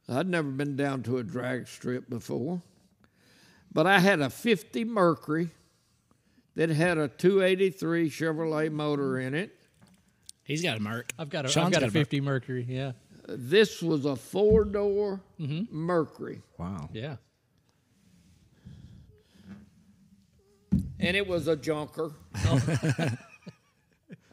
[0.07, 2.61] I'd never been down to a drag strip before,
[3.73, 5.49] but I had a 50 Mercury
[6.55, 9.57] that had a 283 Chevrolet motor in it.
[10.43, 11.11] He's got a Merc.
[11.17, 11.93] I've got a Sean's have got, a Merc.
[11.93, 12.65] 50 Mercury.
[12.69, 12.91] Yeah,
[13.27, 15.75] This was a four door Mm-hmm.
[15.75, 16.87] Mercury, wow.
[16.93, 17.15] yeah.
[20.99, 22.11] and it was a junker.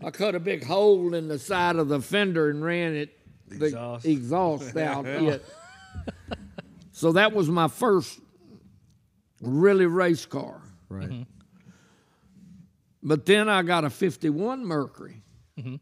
[0.05, 3.67] I cut a big hole in the side of the fender and ran it the
[3.67, 4.07] Exhaust.
[4.07, 5.45] exhaust out it.
[6.93, 8.21] So that was my first
[9.41, 10.61] really race car.
[10.89, 11.09] Right.
[11.09, 11.23] Mm-hmm.
[13.03, 15.23] But then I got a 51 Mercury.
[15.59, 15.77] Mm-hmm.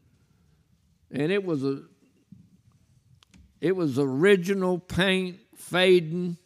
[1.11, 1.83] And it was a
[3.59, 6.37] it was original paint fading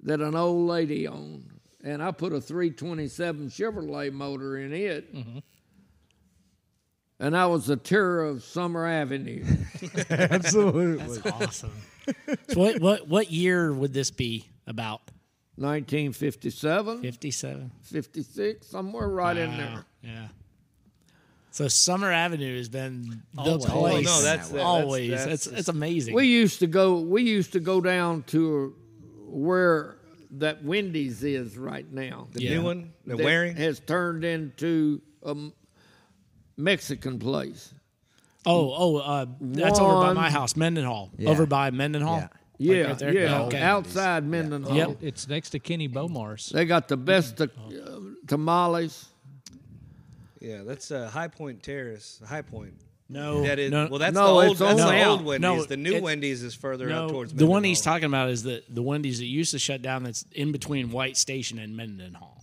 [0.00, 1.50] that an old lady owned.
[1.84, 5.14] And I put a 327 Chevrolet motor in it.
[5.14, 5.38] Mm-hmm.
[7.18, 9.44] And I was the terror of Summer Avenue.
[10.10, 11.18] Absolutely.
[11.18, 11.72] That's Awesome.
[12.48, 15.00] so what what what year would this be about?
[15.56, 17.70] 1957, 57.
[17.82, 19.84] 56, somewhere right in there.
[20.02, 20.28] Yeah.
[21.50, 23.64] So Summer Avenue has been the oh, Always.
[23.64, 24.06] place.
[24.08, 25.10] Oh, no, that's- uh, that's- always.
[25.10, 26.14] that's- it's it's amazing.
[26.14, 27.00] We used to go.
[27.00, 28.74] We used to go down to
[29.26, 29.96] where
[30.32, 32.28] that Wendy's is right now.
[32.32, 32.50] The Yeah.
[32.58, 33.56] new one, the that wearing.
[33.56, 35.52] has turned into a m-
[36.56, 37.72] Mexican place.
[38.46, 41.10] oh oh, uh, that's over by One- my house, Mendenhall.
[41.18, 41.30] Yeah.
[41.30, 42.18] Over by Mendenhall.
[42.18, 42.22] Yeah.
[42.22, 43.12] Like Yeah, right there?
[43.14, 43.60] yeah, Okay.
[43.60, 44.74] outside Mendenhall.
[44.74, 44.98] Yep.
[45.02, 46.48] It's next to Kenny Bomar's.
[46.48, 47.48] They got the best uh,
[48.26, 49.06] tamales.
[50.40, 52.20] Yeah, that's uh, High Point Terrace.
[52.26, 52.74] High Point.
[53.08, 53.98] No, That is no, well.
[54.00, 54.50] That's No, the old.
[54.52, 55.10] it's That's only the out.
[55.10, 55.42] old Wendy's.
[55.42, 57.08] No, the new it- Wendy's is further out no.
[57.08, 57.32] towards.
[57.34, 60.02] The one he's talking about is the the Wendy's that used to shut down.
[60.04, 62.42] That's in between White Station and Mendenhall.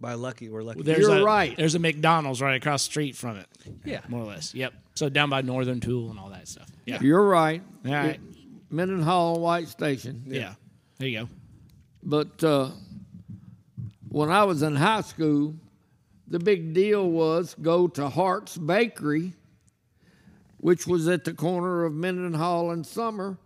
[0.00, 0.08] Yeah.
[0.08, 0.48] by Lucky.
[0.48, 0.82] We're lucky.
[0.82, 1.56] There's You're a, right.
[1.56, 3.46] There's a McDonald's right across the street from it.
[3.84, 4.00] Yeah.
[4.08, 4.54] more or less.
[4.54, 4.72] Yep.
[4.94, 6.68] So down by Northern Tool and all that stuff.
[6.86, 7.00] Yeah.
[7.00, 7.62] You're right.
[7.86, 8.20] All right.
[8.70, 10.22] Mendenhall White Station.
[10.26, 10.54] Yeah.
[10.98, 11.28] There you go.
[12.02, 12.70] But uh,
[14.08, 15.54] when I was in high school,
[16.28, 19.32] the big deal was go to Hart's Bakery,
[20.58, 23.38] which was at the corner of Mendenhall and Summer,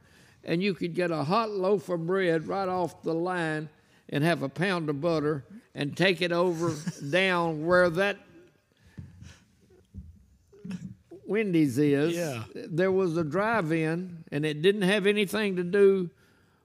[0.45, 3.69] and you could get a hot loaf of bread right off the line
[4.09, 5.45] and have a pound of butter
[5.75, 6.75] and take it over
[7.11, 8.19] down where that
[11.27, 12.15] Wendy's is.
[12.15, 12.45] Yeah.
[12.55, 16.11] There was a drive-in, and it didn't have anything to do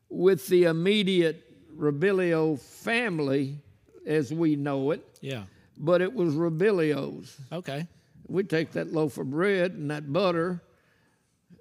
[0.10, 1.46] with the immediate
[1.78, 3.58] Rebelio family
[4.06, 5.44] as we know it, Yeah.
[5.78, 7.38] but it was Rebelio's.
[7.52, 7.88] Okay.
[8.28, 10.62] We take that loaf of bread and that butter,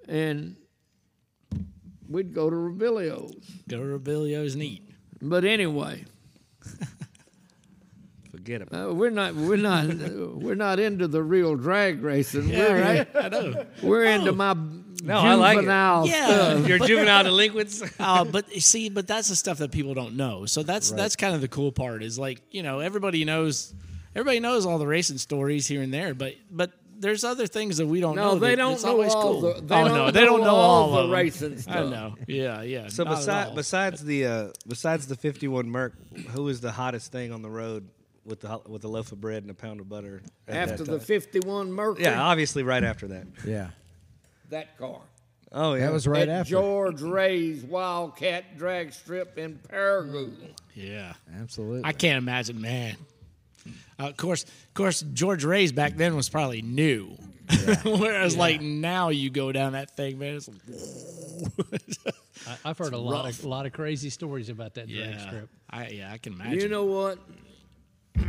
[0.07, 0.55] and
[2.07, 3.49] we'd go to Rebillio's.
[3.69, 4.88] Go to Rebillio's and eat.
[5.21, 6.05] But anyway,
[8.31, 8.69] Forget it.
[8.73, 9.87] uh, we're not we're not
[10.35, 12.47] we're not into the real drag racing.
[12.49, 13.07] Yeah, we're, right.
[13.15, 13.65] I know.
[13.81, 14.53] we're into my
[15.03, 15.61] No, I like it.
[15.61, 16.25] juvenile Yeah.
[16.27, 16.67] stuff.
[16.67, 17.81] You're juvenile delinquents.
[17.99, 20.45] Uh, but see, but that's the stuff that people don't know.
[20.45, 22.03] So that's that's kind of the cool part.
[22.03, 23.73] Is like you know everybody knows
[24.15, 27.87] everybody knows all the racing stories here and there, but but there's other things that
[27.87, 28.39] we don't No, know.
[28.39, 29.41] they don't it's know always all cool.
[29.41, 31.11] the- they oh don't no, they don't know know all all, the of them.
[31.15, 32.15] racing I know.
[32.27, 32.87] Yeah, yeah.
[32.89, 35.93] So besides besides the uh, besides the 51 Merc,
[36.31, 37.87] who is the hottest thing on the road
[38.25, 40.21] with the with a loaf of bread and a pound of butter?
[40.47, 43.25] After the 51 Mercury, yeah, obviously right after that.
[43.45, 43.69] Yeah,
[44.49, 44.99] that car.
[45.51, 46.51] Oh yeah, that was right at after.
[46.51, 50.35] George Ray's Wildcat Drag Strip in Paragould.
[50.75, 51.13] yeah.
[51.41, 51.81] Absolutely.
[51.85, 52.97] I can't imagine, man.
[53.99, 57.17] Uh, of course, of course, George Ray's back then was probably new,
[57.83, 60.35] whereas like now you go down that thing, man.
[60.35, 60.49] It's
[62.47, 65.27] I, I've heard a lot of a lot of crazy stories about that drag yeah,
[65.27, 65.49] strip.
[65.69, 66.59] I yeah, I can imagine.
[66.59, 67.19] You know what?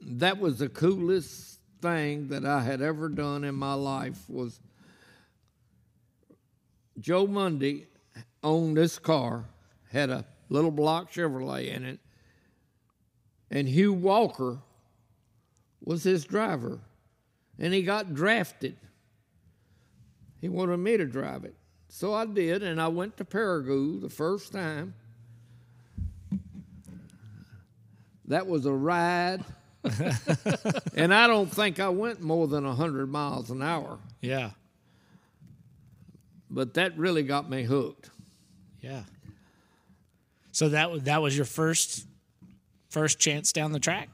[0.00, 4.60] that was the coolest thing that I had ever done in my life was
[6.98, 7.86] Joe Mundy
[8.42, 9.44] owned this car,
[9.90, 12.00] had a little block Chevrolet in it,
[13.50, 14.58] and Hugh Walker
[15.84, 16.80] was his driver.
[17.58, 18.76] And he got drafted.
[20.40, 21.54] He wanted me to drive it.
[21.88, 24.94] So I did, and I went to Paragould the first time.
[28.26, 29.44] That was a ride.
[30.96, 34.50] and I don't think I went more than 100 miles an hour, yeah,
[36.50, 38.10] but that really got me hooked.
[38.80, 39.04] yeah.
[40.56, 42.06] So that was that was your first
[42.88, 44.08] first chance down the track.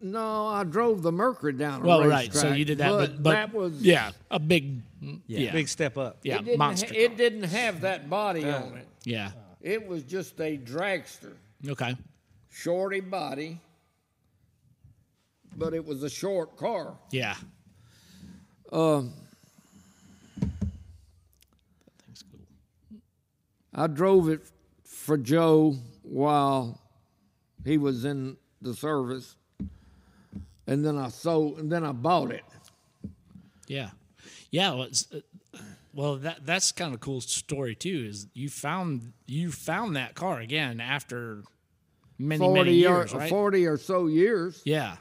[0.00, 2.28] No, I drove the Mercury down a Well, right.
[2.28, 4.80] racetrack, So you did that, but, but that was yeah, a big
[5.26, 6.16] yeah, big step up.
[6.22, 6.86] yeah, It didn't, monster.
[6.86, 8.88] ha- it didn't have that body on it.
[9.04, 9.32] yeah.
[9.60, 11.34] It was just a dragster,
[11.68, 11.94] Okay.
[12.50, 13.60] shorty body,
[15.58, 16.94] but it was a short car.
[17.10, 17.36] Yeah.
[18.72, 19.12] Um,
[23.74, 24.40] I drove it
[25.02, 26.80] for Joe while
[27.64, 29.36] he was in the service,
[30.66, 32.44] and then I sold, and then I bought it.
[33.66, 33.90] Yeah,
[34.50, 34.70] yeah.
[34.72, 35.20] Well, it's, uh,
[35.92, 38.06] well that that's kind of a cool story too.
[38.08, 41.42] Is you found you found that car again after
[42.18, 43.30] many Forty many years, or right?
[43.30, 44.96] forty or so years, Yeah,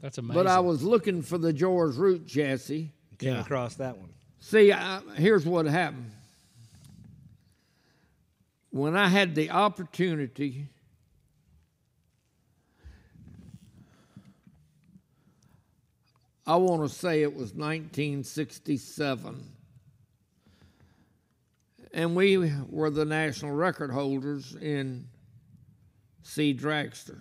[0.00, 0.34] That's amazing.
[0.34, 2.92] but I was looking for the George Root chassis.
[3.18, 3.40] Came Yeah.
[3.40, 4.08] across that one.
[4.40, 6.10] See, I, here's what happened.
[8.72, 10.68] When I had the opportunity
[16.46, 19.48] I want to say it was 1967.
[21.94, 25.06] And we were the national record holders in
[26.22, 27.20] C Dragster.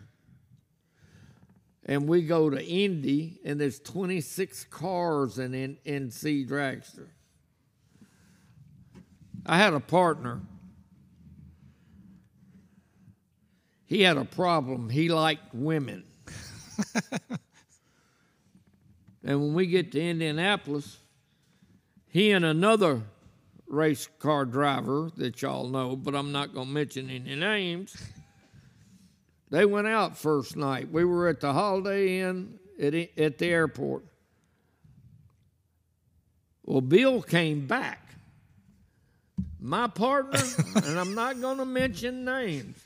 [1.86, 7.08] And we go to Indy, and there's 26 cars in, in, in C Dragster.
[9.46, 10.42] I had a partner.
[13.92, 14.90] He had a problem.
[14.90, 16.06] He liked women.
[19.22, 20.98] and when we get to Indianapolis,
[22.08, 23.02] he and another
[23.68, 27.98] race car driver that y'all know, but I'm not going to mention any names,
[29.50, 30.90] they went out first night.
[30.90, 34.06] We were at the Holiday Inn at, at the airport.
[36.64, 38.08] Well, Bill came back.
[39.60, 40.40] My partner,
[40.78, 42.82] and I'm not going to mention names.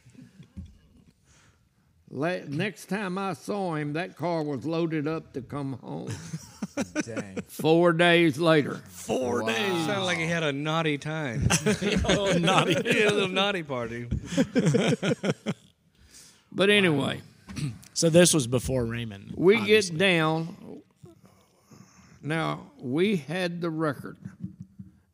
[2.16, 6.09] La- next time I saw him, that car was loaded up to come home.
[7.03, 7.39] Dang.
[7.49, 8.76] Four days later.
[8.88, 9.86] four days.
[9.86, 11.49] Sounded like he had a naughty time.
[12.07, 12.74] Oh, naughty.
[12.86, 14.07] yeah, a little naughty party.
[16.51, 17.22] But anyway,
[17.93, 19.34] So this was before Raymond.
[19.36, 19.97] we obviously.
[19.97, 20.82] get down.
[22.22, 24.18] Now, we had the record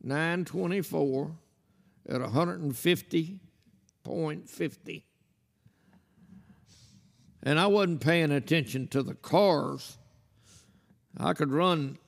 [0.02, 1.32] 924
[2.08, 5.02] at 150.50.
[7.42, 9.98] And I wasn't paying attention to the cars.
[11.18, 11.98] I could run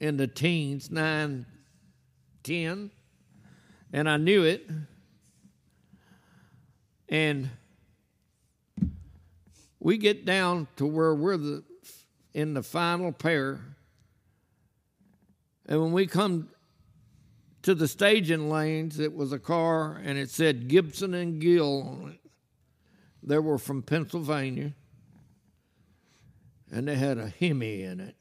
[0.00, 1.46] in the teens, 9,
[2.42, 2.90] 10,
[3.92, 4.68] and I knew it.
[7.08, 7.50] And
[9.78, 11.64] we get down to where we're the,
[12.34, 13.60] in the final pair.
[15.66, 16.48] And when we come
[17.62, 22.10] to the staging lanes, it was a car and it said Gibson and Gill on
[22.10, 22.21] it.
[23.22, 24.72] They were from Pennsylvania
[26.72, 28.16] and they had a Hemi in it.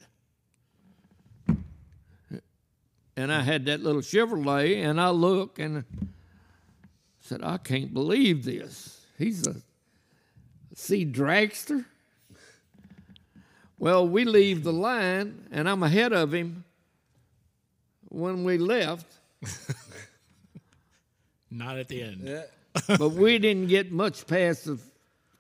[3.16, 5.86] and I had that little Chevrolet, and I look and
[7.22, 9.06] said, I can't believe this.
[9.18, 9.56] He's a
[10.76, 11.86] C dragster.
[13.78, 16.66] Well, we leave the line, and I'm ahead of him.
[18.10, 19.08] When we left,
[21.50, 22.44] Not at the end.
[22.88, 24.78] but we didn't get much past the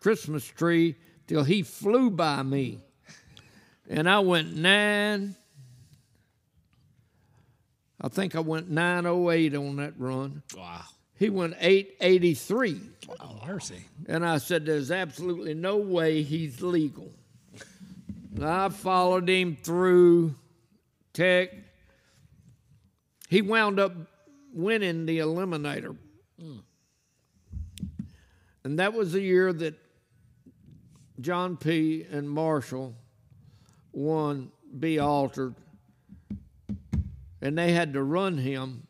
[0.01, 0.95] Christmas tree
[1.27, 2.79] till he flew by me.
[3.89, 5.35] And I went nine.
[8.01, 10.43] I think I went 908 on that run.
[10.57, 10.81] Wow.
[11.17, 12.81] He went 883.
[13.19, 13.85] Oh, mercy.
[14.07, 17.11] And I said, There's absolutely no way he's legal.
[18.33, 20.33] And I followed him through
[21.13, 21.51] Tech.
[23.29, 23.93] He wound up
[24.53, 25.95] winning the Eliminator.
[26.39, 26.57] Hmm.
[28.63, 29.75] And that was the year that
[31.21, 32.05] John P.
[32.09, 32.95] and Marshall
[33.91, 35.55] won B Altered.
[37.41, 38.87] And they had to run him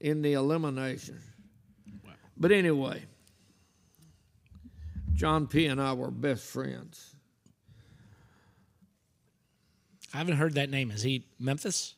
[0.00, 1.20] in the elimination.
[2.36, 3.02] But anyway,
[5.14, 5.66] John P.
[5.66, 7.14] and I were best friends.
[10.12, 10.90] I haven't heard that name.
[10.90, 11.94] Is he Memphis?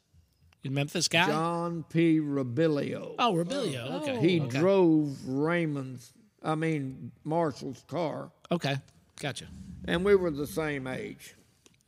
[0.62, 1.26] You Memphis guy?
[1.26, 2.18] John P.
[2.18, 3.14] Rebillio.
[3.18, 3.86] Oh, Rebillio.
[3.90, 4.18] Oh, okay.
[4.20, 4.58] he okay.
[4.58, 6.12] drove Raymond's,
[6.42, 8.76] I mean, Marshall's car, Okay.
[9.20, 9.46] Gotcha.
[9.86, 11.34] and we were the same age.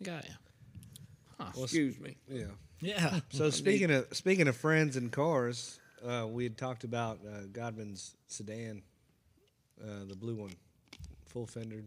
[0.02, 0.34] Got you.
[1.62, 2.16] Excuse me.
[2.28, 2.44] Yeah.
[2.80, 3.20] Yeah.
[3.30, 8.14] So speaking of speaking of friends and cars, uh, we had talked about uh, Godman's
[8.28, 8.82] sedan,
[9.82, 10.52] uh, the blue one,
[11.26, 11.86] full fendered.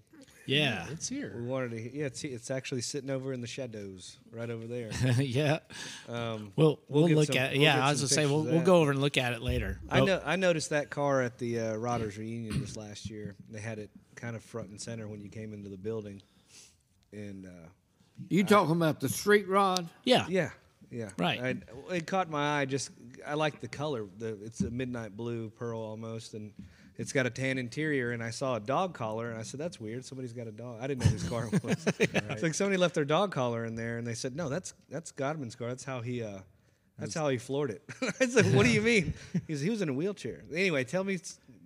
[0.51, 0.85] Yeah.
[0.91, 1.33] It's here.
[1.35, 1.97] We wanted to.
[1.97, 4.89] Yeah, it's it's actually sitting over in the shadows, right over there.
[5.19, 5.59] yeah.
[6.09, 7.85] Um, We'll We'll we'll, look some- at we'll yeah.
[7.85, 9.79] I was gonna say we'll we'll go over and look at it later.
[9.89, 13.35] I Oh, know I noticed that car at the uh, Rodders reunion this last year.
[13.49, 16.21] They had it kind of front and center when you came into the building,
[17.11, 17.67] and uh,
[18.29, 19.87] You talking about the street rod?
[20.03, 20.25] Yeah.
[20.29, 20.49] yeah,
[20.91, 21.41] yeah, Right.
[21.89, 22.65] I, it caught my eye.
[22.65, 22.91] Just
[23.25, 24.05] I like the color.
[24.19, 26.51] The it's a midnight blue pearl almost, and
[26.97, 28.11] it's got a tan interior.
[28.11, 30.05] And I saw a dog collar, and I said, "That's weird.
[30.05, 31.85] Somebody's got a dog." I didn't know whose car it was.
[31.99, 35.11] It's like somebody left their dog collar in there, and they said, "No, that's that's
[35.11, 35.67] Godman's car.
[35.69, 36.39] That's how he." Uh,
[36.99, 37.81] that's how he floored it.
[38.19, 39.13] I said, "What do you mean?"
[39.47, 40.43] He was, he was in a wheelchair.
[40.53, 41.17] Anyway, tell me.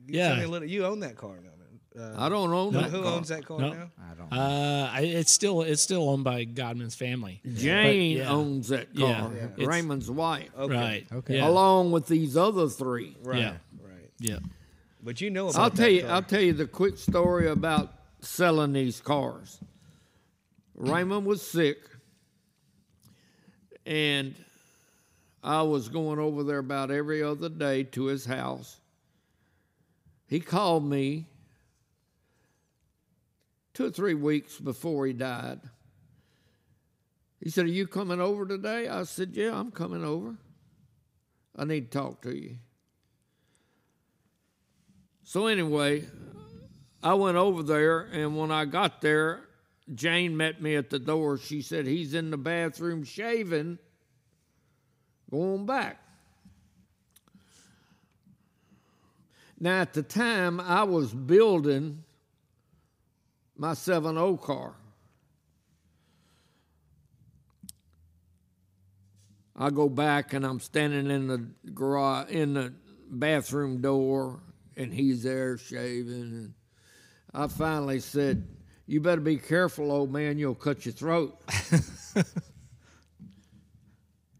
[0.08, 0.30] Yeah.
[0.30, 2.12] Tell me a little, you own that car now, man.
[2.16, 3.14] Uh, I don't own who that who car.
[3.14, 3.70] owns that car No.
[3.74, 3.90] now?
[4.00, 4.32] I don't.
[4.32, 7.42] Uh, I, it's still it's still owned by Godman's family.
[7.54, 8.32] Jane But, yeah.
[8.32, 9.10] owns that car.
[9.10, 9.44] Yeah.
[9.58, 10.50] It's- Raymond's wife.
[10.58, 10.74] Okay.
[10.74, 11.08] Right.
[11.12, 11.38] Okay.
[11.38, 11.48] Yeah.
[11.50, 13.18] Along with these other three.
[13.24, 13.40] Right.
[13.40, 13.54] Yeah.
[13.82, 14.10] Right.
[14.20, 14.40] Yeah.
[15.06, 16.02] But you know about I'll that tell you.
[16.02, 16.12] car.
[16.12, 19.60] I'll tell you the quick story about selling these cars.
[20.74, 21.78] Raymond was sick,
[23.86, 24.34] and
[25.44, 28.80] I was going over there about every other day to his house.
[30.28, 31.28] He called me
[33.76, 35.60] two or three weeks before he died.
[37.40, 38.88] He said, Are you coming over today?
[38.88, 40.34] I said, Yeah, I'm coming over.
[41.56, 42.58] I need to talk to you.
[45.28, 46.06] So, anyway,
[47.02, 49.42] I went over there, and when I got there,
[49.96, 51.40] Jane met me at the door.
[51.40, 53.80] She said, He's in the bathroom shaving.
[55.32, 56.00] Going back.
[59.60, 62.04] Now, at the time, I was building
[63.58, 64.76] my 7 car.
[69.56, 72.74] I go back and I'm standing in the garage in the
[73.10, 74.42] bathroom door
[74.78, 76.54] and he's there shaving and
[77.34, 78.48] I finally said,
[78.88, 81.38] "You better be careful, old man, you'll cut your throat."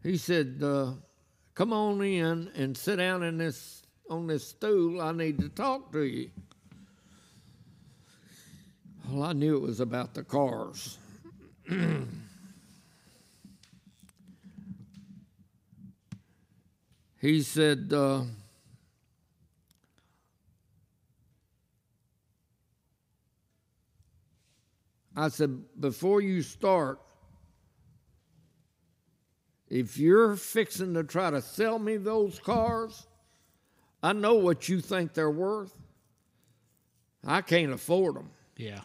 [0.02, 0.92] he said, uh,
[1.54, 5.02] "Come on in and sit down in this on this stool.
[5.02, 6.30] I need to talk to you."
[9.10, 10.96] Well, I knew it was about the cars.
[17.20, 18.22] he said, uh,
[25.16, 27.00] I said, before you start,
[29.68, 33.06] if you're fixing to try to sell me those cars,
[34.02, 35.76] I know what you think they're worth.
[37.24, 38.30] I can't afford them.
[38.56, 38.82] Yeah.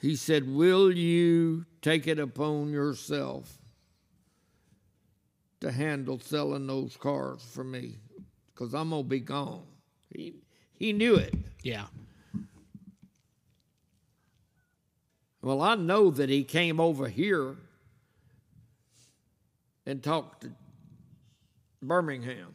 [0.00, 3.56] He said, Will you take it upon yourself
[5.60, 7.96] to handle selling those cars for me?
[8.52, 9.62] Because I'm going to be gone.
[10.10, 10.43] He,
[10.78, 11.34] he knew it.
[11.62, 11.86] Yeah.
[15.42, 17.56] Well, I know that he came over here
[19.86, 20.50] and talked to
[21.82, 22.54] Birmingham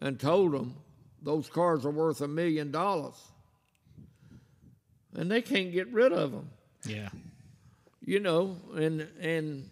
[0.00, 0.74] and told them
[1.22, 3.14] those cars are worth a million dollars
[5.14, 6.50] and they can't get rid of them.
[6.84, 7.10] Yeah.
[8.04, 9.68] you know, and and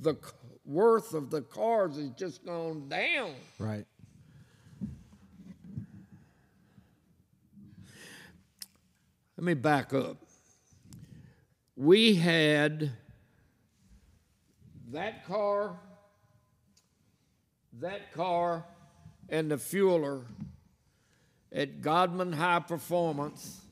[0.00, 0.16] the
[0.64, 3.34] worth of the cars has just gone down.
[3.58, 3.86] Right.
[9.36, 10.18] Let me back up.
[11.76, 12.90] We had
[14.92, 15.78] that car,
[17.80, 18.66] that car,
[19.30, 20.24] and the fueler
[21.52, 23.62] at Godman High Performance.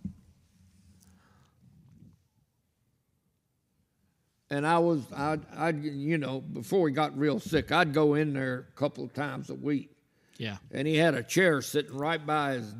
[4.50, 8.32] And I was, I, I, you know, before he got real sick, I'd go in
[8.32, 9.90] there a couple of times a week
[10.38, 10.56] Yeah.
[10.70, 12.74] and he had a chair sitting right by his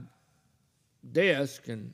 [1.12, 1.93] desk, and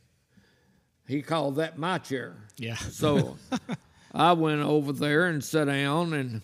[1.09, 2.37] he called that my chair.
[2.57, 2.77] Yeah.
[2.77, 3.37] So
[4.15, 6.41] I went over there and sat down, and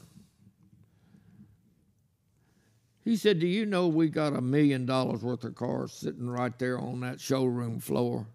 [3.04, 6.56] he said, "Do you know we got a million dollars worth of cars sitting right
[6.58, 8.26] there on that showroom floor?"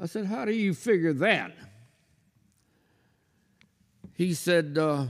[0.00, 1.52] I said, "How do you figure that?"
[4.14, 5.06] He said, uh,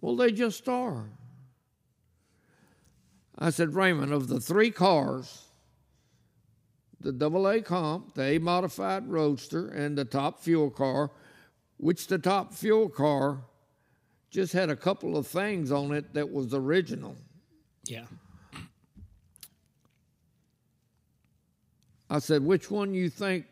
[0.00, 1.06] "Well, they just are."
[3.38, 5.46] I said, Raymond, of the three cars,
[7.00, 11.10] the double A comp, the A modified roadster, and the top fuel car,
[11.78, 13.38] which the top fuel car
[14.30, 17.16] just had a couple of things on it that was original.
[17.86, 18.04] Yeah.
[22.10, 23.46] I said, which one you think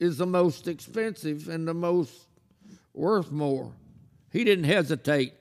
[0.00, 2.26] is the most expensive and the most
[2.94, 3.72] worth more?
[4.30, 5.34] He didn't hesitate.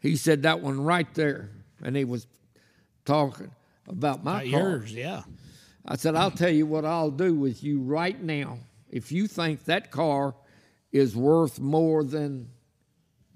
[0.00, 1.50] He said that one right there.
[1.82, 2.26] And he was
[3.04, 3.50] talking
[3.88, 4.60] about my Not car.
[4.60, 4.94] yours.
[4.94, 5.22] Yeah.
[5.84, 8.58] I said, I'll tell you what I'll do with you right now.
[8.90, 10.34] If you think that car
[10.92, 12.50] is worth more than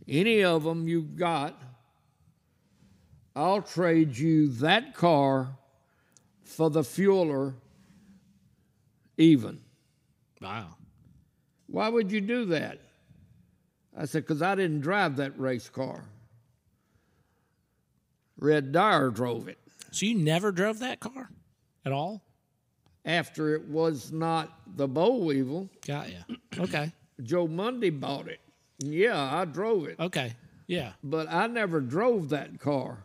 [0.09, 1.61] any of them you've got,
[3.37, 5.57] I'll trade you that car
[6.43, 7.55] for the fueler
[9.17, 9.61] even.
[10.41, 10.77] Wow.
[11.67, 12.81] Why would you do that?
[13.97, 16.05] I said, because I didn't drive that race car.
[18.39, 19.59] Red Dyer drove it.
[19.91, 21.29] So you never drove that car
[21.85, 22.23] at all?
[23.05, 26.19] After it was not the Bo Weevil, Got ya.
[26.59, 26.93] Okay.
[27.23, 28.41] Joe Mundy bought it.
[28.79, 30.35] Yeah, I drove it, Okay.
[30.67, 30.93] Yeah.
[31.03, 33.05] but I never drove that car.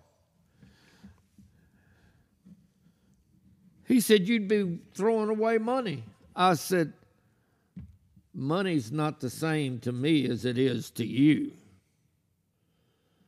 [3.88, 6.04] He said, You'd be throwing away money.
[6.36, 6.94] I said,
[8.36, 11.54] Money's not the same to me as it is to you.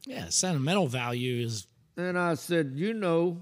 [0.06, 0.28] Yeah.
[0.30, 3.42] Sentimental value is And I said, You know,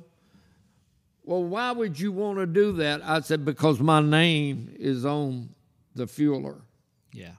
[1.24, 3.02] well, why would you want to do that?
[3.04, 5.50] I said, Because my name is on
[5.96, 6.62] the fueler.
[7.12, 7.32] yeah.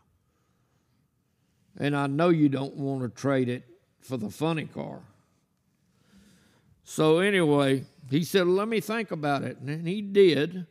[1.79, 3.63] And I know you don't want to trade it
[4.01, 5.01] for the funny car.
[6.85, 9.59] So, anyway, he said, Let me think about it.
[9.59, 10.67] And he did.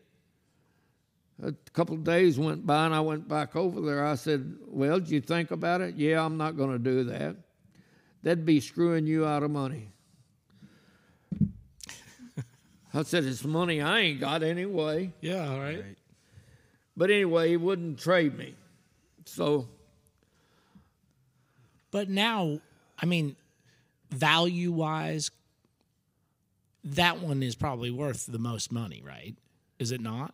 [1.43, 4.05] A couple of days went by and I went back over there.
[4.05, 5.95] I said, Well, did you think about it?
[5.95, 7.35] Yeah, I'm not going to do that.
[8.23, 9.89] That'd be screwing you out of money.
[12.93, 15.11] I said, It's money I ain't got anyway.
[15.19, 15.49] Yeah.
[15.49, 15.83] All right.
[16.95, 18.55] But anyway, he wouldn't trade me.
[19.25, 19.67] So,
[21.91, 22.61] But now,
[22.97, 23.35] I mean,
[24.09, 25.31] value wise,
[26.85, 29.35] that one is probably worth the most money, right?
[29.79, 30.33] Is it not?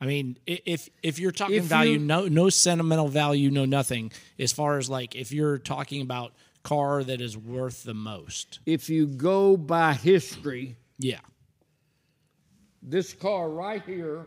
[0.00, 4.12] I mean, if if you're talking If value, you- no no sentimental value, no nothing.
[4.38, 6.32] As far as like if you're talking about
[6.62, 11.20] car that is worth the most, if you go by history, yeah,
[12.82, 14.24] this car right here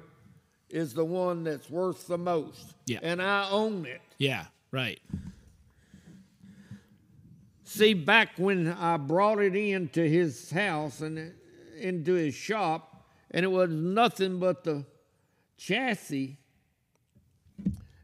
[0.69, 2.73] is the one that's worth the most.
[2.85, 2.99] Yeah.
[3.03, 4.01] And I own it.
[4.17, 4.99] yeah, right,
[7.63, 11.33] See, back when I brought it into his house and
[11.79, 14.85] into his shop, and it was nothing but the
[15.57, 16.37] chassis.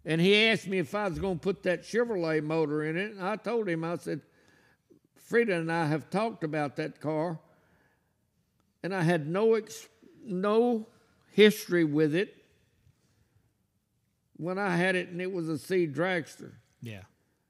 [0.05, 3.11] And he asked me if I was going to put that Chevrolet motor in it.
[3.11, 4.21] And I told him, I said,
[5.17, 7.37] Frida and I have talked about that car,
[8.81, 9.87] and I had no ex-
[10.25, 10.87] no
[11.31, 12.35] history with it
[14.37, 16.51] when I had it, and it was a C dragster.
[16.81, 17.01] yeah,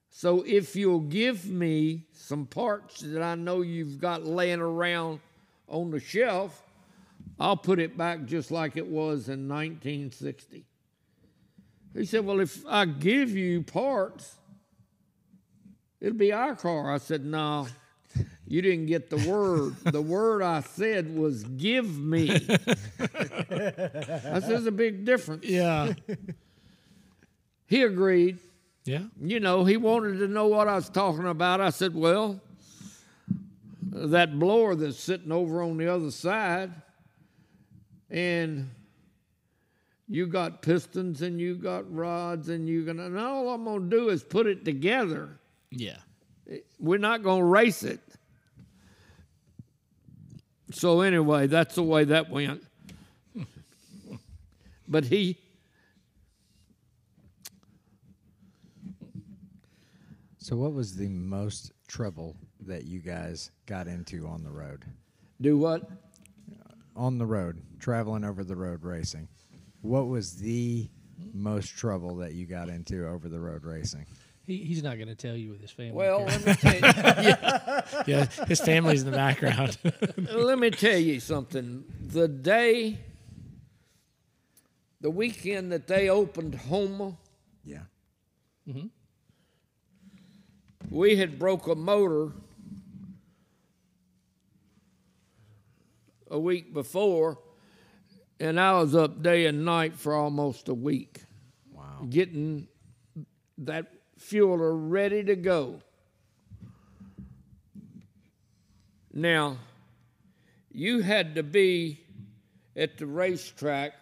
[0.09, 5.21] So if you'll give me some parts that I know you've got laying around
[5.69, 6.61] on the shelf,
[7.39, 10.65] I'll put it back just like it was in 1960.
[11.95, 14.35] He said, Well, if I give you parts,
[16.01, 16.93] it'll be our car.
[16.93, 17.67] I said, No,
[18.45, 19.75] you didn't get the word.
[19.85, 22.29] the word I said was give me.
[22.99, 25.45] I said, There's a big difference.
[25.45, 25.93] yeah,
[27.67, 28.39] He agreed.
[28.85, 31.61] yeah, you know, he wanted to know what I was talking about.
[31.61, 32.41] I said, Well,
[33.91, 36.71] that blower that's sitting over on the other side,
[38.09, 38.69] and
[40.07, 44.09] You got pistons and you got rods and you gonna and all I'm gonna do
[44.09, 45.39] is put it together.
[45.71, 45.97] Yeah.
[46.79, 48.01] We're not gonna race it.
[50.71, 52.63] So anyway, that's the way that went.
[54.87, 55.37] but he
[60.49, 64.83] So, what was the most trouble that you guys got into on the road?
[65.39, 65.87] do what?
[66.95, 69.27] On the road, traveling over the road racing.
[69.81, 70.89] What was the
[71.33, 74.05] most trouble that you got into over the road racing?
[74.45, 75.91] He, he's not going to tell you with his family.
[75.93, 76.79] Well, let me tell you,
[78.07, 78.25] Yeah.
[78.47, 79.77] His family's in the background.
[80.33, 81.83] let me tell you something.
[82.07, 82.97] The day,
[85.01, 87.15] the weekend that they opened Houma,
[87.63, 87.83] Yeah.
[88.67, 88.87] Mm-hmm.
[90.89, 92.31] we had broke a motor
[96.31, 97.37] a week before,
[98.39, 101.23] and I was up day and night for almost a week
[101.73, 102.07] Wow.
[102.09, 102.67] getting
[103.57, 105.81] that fueler ready to go.
[109.13, 109.57] Now,
[110.71, 111.99] you had to be
[112.75, 113.93] at the racetrack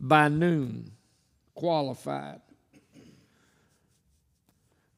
[0.00, 0.92] by noon,
[1.54, 2.40] qualified.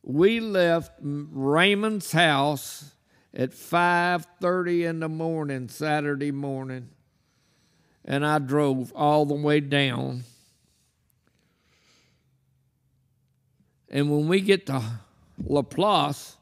[0.02, 2.92] We left Raymond's house
[3.34, 6.90] at 5:30 in the morning Saturday morning
[8.08, 10.24] and I drove all the way down.
[13.90, 14.82] And when we get to
[15.44, 16.36] Laplace,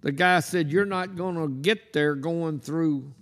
[0.00, 3.12] the guy said, You're not going to get there going through.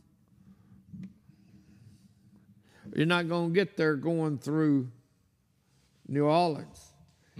[2.95, 4.89] You're not going to get there going through
[6.07, 6.93] New Orleans.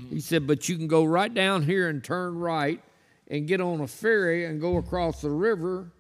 [0.09, 2.83] He said, But you can go right down here and turn right
[3.31, 5.93] and get on a ferry and go across the river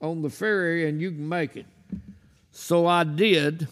[0.00, 1.66] on the ferry and you can make it.
[2.50, 3.68] So I did.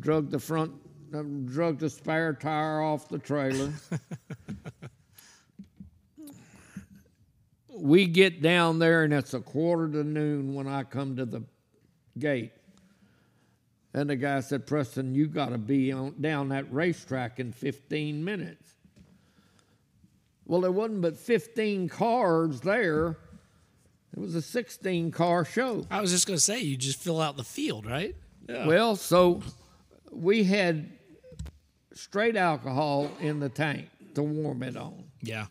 [0.00, 0.72] Drug the front,
[1.46, 3.72] drug the spare tire off the trailer.
[7.68, 11.42] we get down there and it's a quarter to noon when I come to the
[12.18, 12.52] gate.
[13.94, 18.22] And the guy said, Preston, you got to be on, down that racetrack in 15
[18.22, 18.67] minutes.
[20.48, 23.18] Well, there wasn't but 15 cars there.
[24.16, 25.86] It was a 16 car show.
[25.90, 28.16] I was just going to say, you just fill out the field, right?
[28.48, 28.66] Yeah.
[28.66, 29.42] Well, so
[30.10, 30.90] we had
[31.92, 35.04] straight alcohol in the tank to warm it on.
[35.20, 35.46] Yeah.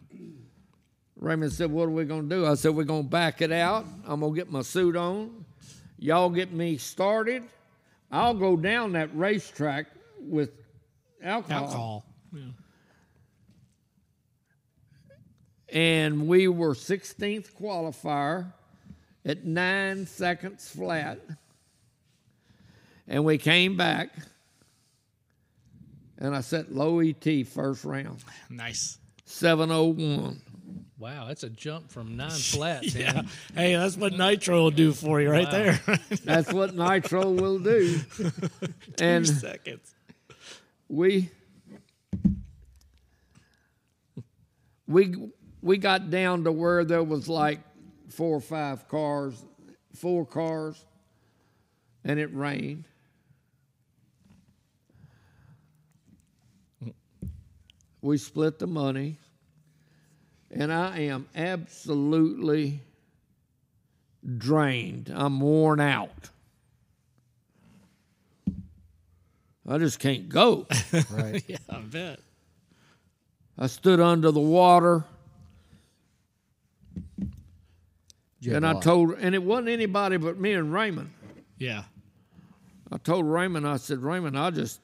[1.16, 2.46] Raymond said, What are we going to do?
[2.46, 3.86] I said, We're going to back it out.
[4.06, 5.46] I'm going to get my suit on.
[6.00, 7.44] Y'all get me started.
[8.12, 9.88] I'll go down that racetrack
[10.20, 10.52] with
[11.22, 11.64] alcohol.
[11.64, 12.06] Alcohol.
[12.34, 12.42] Yeah.
[15.70, 18.54] And we were 16th qualifier
[19.26, 21.20] at nine seconds flat.
[23.08, 24.10] And we came back,
[26.18, 28.98] and I set low ET first round, Nice.
[29.26, 30.42] 701.
[30.98, 32.94] wow, that's a jump from nine flats.
[32.96, 33.22] Yeah.
[33.56, 35.52] Hey, that's what nitro will do for you right Wow.
[35.52, 35.80] there.
[36.26, 38.00] That's what nitro will do.
[39.00, 39.94] and seconds.
[40.90, 41.30] we
[44.88, 45.30] we
[45.68, 47.60] we got down to where there was like
[48.08, 49.44] four or five cars,
[49.94, 50.84] four cars,
[52.06, 52.86] and it rained.
[58.02, 59.18] We split the money,
[60.50, 62.80] and I am absolutely
[64.38, 65.12] drained.
[65.14, 66.30] I'm worn out.
[69.68, 70.66] I just can't go.
[71.12, 71.44] Right.
[71.50, 72.20] Yeah, I bet.
[73.58, 75.04] I stood under the water
[78.37, 78.84] You had and I lot.
[78.84, 81.12] told, and it wasn't anybody but me and Raymond.
[81.58, 81.84] Yeah.
[82.92, 84.80] I told Raymond, I said, Raymond, I just,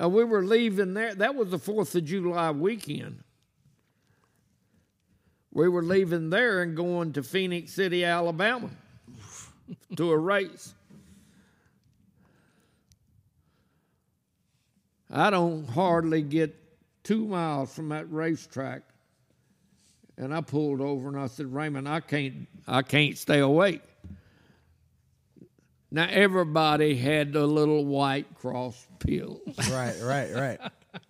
[0.00, 1.14] uh, we were leaving there.
[1.14, 3.22] That was the 4th of July weekend.
[5.52, 8.70] We were leaving there and going to Phenix City, Alabama
[9.96, 10.74] to a race.
[15.10, 16.56] I don't hardly get
[17.04, 18.82] two miles from that racetrack.
[20.16, 23.82] And I pulled over and I said, Raymond, I can't I can't stay awake.
[25.90, 29.40] Now everybody had the little white cross pills.
[29.70, 30.60] Right, right, right.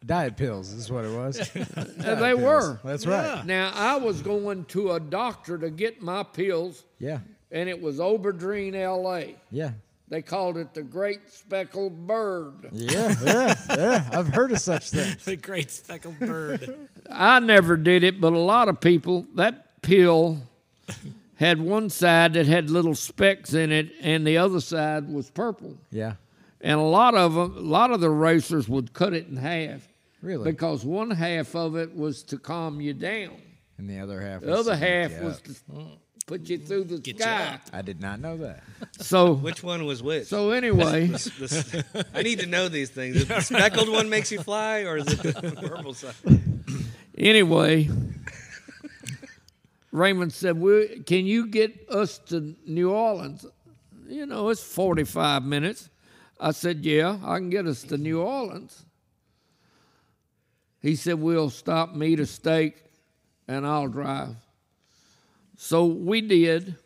[0.05, 1.51] Diet pills is what it was.
[1.99, 2.81] They were.
[2.85, 3.45] That's right.
[3.45, 7.19] Now I was going to a doctor to get my pills, Yeah,
[7.51, 9.37] and it was Obedrin, L.A.
[9.51, 9.73] yeah,
[10.09, 12.69] They called it the Great Speckled Bird.
[12.73, 14.09] yeah, yeah, yeah.
[14.13, 15.25] I've heard of such things.
[15.25, 16.89] The great speckled bird.
[17.11, 19.27] I never did it, but a lot of people.
[19.35, 20.39] That pill
[21.37, 25.77] had one side that had little specks in it, and the other side was purple.
[25.91, 26.15] Yeah.
[26.61, 29.89] And a lot of them, a lot of the racers would cut it in half
[30.23, 30.51] Really?
[30.53, 33.37] because one half of it was to calm you down,
[33.79, 34.43] and the other half.
[34.43, 35.43] the was other half you was up.
[35.45, 35.55] to
[36.27, 37.59] put you through the Get sky.
[37.72, 38.62] I did not know that.
[39.01, 40.27] So, Which one was which?
[40.29, 41.07] so anyway,
[41.39, 43.16] The s- I need to know these things.
[43.16, 45.33] Is the speckled one makes you fly, or is it the
[45.68, 46.14] purple side?
[47.16, 47.89] anyway,
[49.93, 53.47] Raymond said, we, "Can you get us to New Orleans?
[54.09, 55.89] You know, it's forty-five minutes."
[56.41, 58.85] I said, "Yeah, I can get us to New Orleans."
[60.81, 62.83] He said, "We'll stop, meet a steak,
[63.47, 64.35] and I'll drive."
[65.65, 66.77] So we did,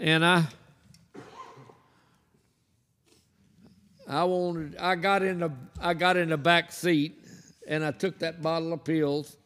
[0.00, 0.46] and I.
[4.08, 4.76] I wanted.
[4.78, 5.52] I got in the.
[5.80, 7.16] I got in the back seat,
[7.68, 9.36] and I took that bottle of pills,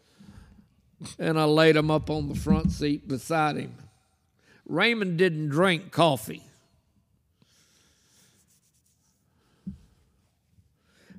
[1.18, 3.74] and I laid them up on the front seat beside him.
[4.64, 6.42] Raymond didn't drink coffee.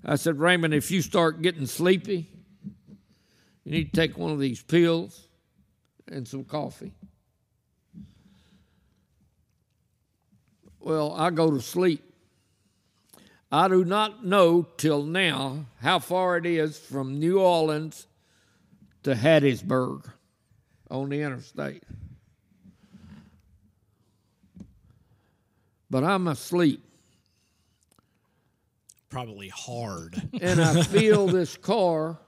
[0.04, 2.28] I said, Raymond, if you start getting sleepy,
[3.64, 5.28] you need to take one of these pills
[6.12, 6.94] and some coffee.
[10.80, 12.04] Well, I go to sleep.
[13.52, 18.08] I do not know till now how far it is from New Orleans
[19.04, 20.12] to Hattiesburg
[20.90, 21.84] on the interstate.
[25.90, 26.84] But I'm asleep
[29.10, 30.22] Probably hard.
[30.40, 32.20] and I feel this car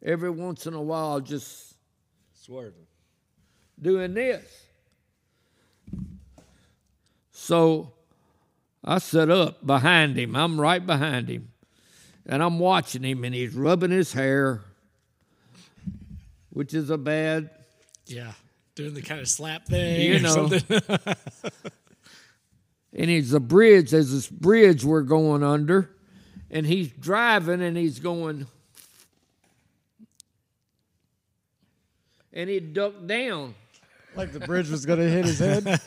[0.00, 1.73] every once in a while just
[2.44, 2.86] Swerving.
[3.80, 4.44] doing this.
[7.32, 7.94] So
[8.84, 10.36] I set up behind him.
[10.36, 11.48] I'm right behind him.
[12.26, 14.60] And I'm watching him, and he's rubbing his hair,
[16.50, 17.48] which is a bad,
[18.06, 18.32] yeah.
[18.74, 20.02] Doing the kind of slap thing.
[20.02, 20.48] you know.
[20.48, 20.80] something.
[22.92, 23.90] and it's a bridge.
[23.90, 25.96] There's this bridge we're going under,
[26.50, 28.46] and he's driving, and he's going,
[32.34, 33.54] and he ducked down.
[34.16, 35.80] Like the bridge was going to hit his head.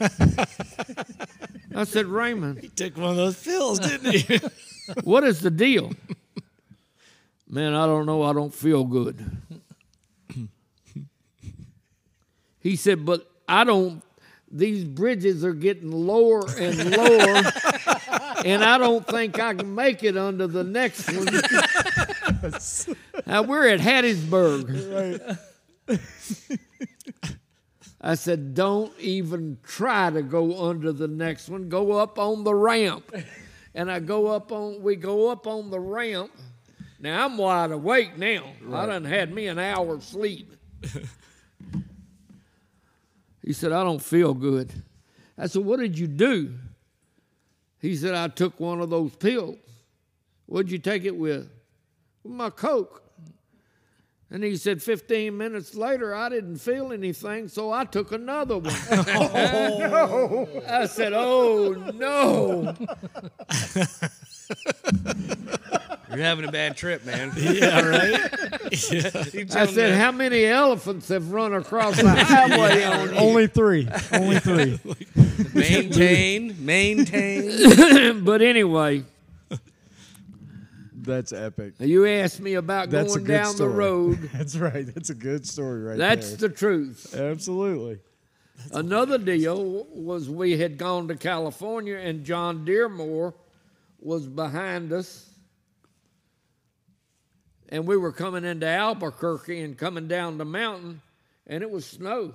[1.76, 4.40] I said, Raymond, He took one of those pills, didn't he?
[5.04, 5.92] what is the deal?
[7.48, 8.24] Man, I don't know.
[8.24, 9.24] I don't feel good.
[12.60, 14.04] He said, but I don't,
[14.52, 17.44] these bridges are getting lower and lower,
[18.44, 21.28] and I don't think I can make it under the next one.
[23.26, 25.38] now, we're at Hattiesburg.
[28.02, 31.70] I said, don't even try to go under the next one.
[31.70, 33.12] Go up on the ramp.
[33.74, 36.32] And I go up on, we go up on the ramp.
[37.00, 38.44] Now I'm wide awake now.
[38.74, 40.54] I done had me an hour's sleep.
[43.44, 44.72] he said, I don't feel good.
[45.38, 46.56] I said, What did you do?
[47.80, 49.58] He said, I took one of those pills.
[50.48, 51.50] What'd you take it with?
[52.24, 53.04] My Coke.
[54.30, 58.74] And he said, 15 minutes later, I didn't feel anything, so I took another one.
[58.92, 59.78] oh.
[60.58, 60.64] no.
[60.68, 62.76] I said, Oh, no.
[66.10, 67.32] You're having a bad trip, man.
[67.38, 68.32] yeah, right.
[68.72, 73.16] You I said, them How many elephants have run across the highway on you?
[73.16, 73.88] Only three.
[74.12, 74.76] Only three.
[74.76, 75.56] that.
[75.56, 78.24] maintain, maintain.
[78.26, 79.04] but anyway,
[81.08, 81.74] That's epic.
[81.80, 83.72] you asked me about That's going down story.
[83.72, 84.30] the road.
[84.34, 84.86] That's right.
[84.86, 86.16] That's a good story right there.
[86.16, 86.50] That's there.
[86.50, 87.16] the truth.
[87.16, 88.00] Absolutely.
[88.72, 93.34] Another deal was we had gone to California and John Dearmore
[94.00, 95.30] was behind us.
[97.70, 101.02] And we were coming into Albuquerque and coming down the mountain,
[101.46, 102.34] and it was snow.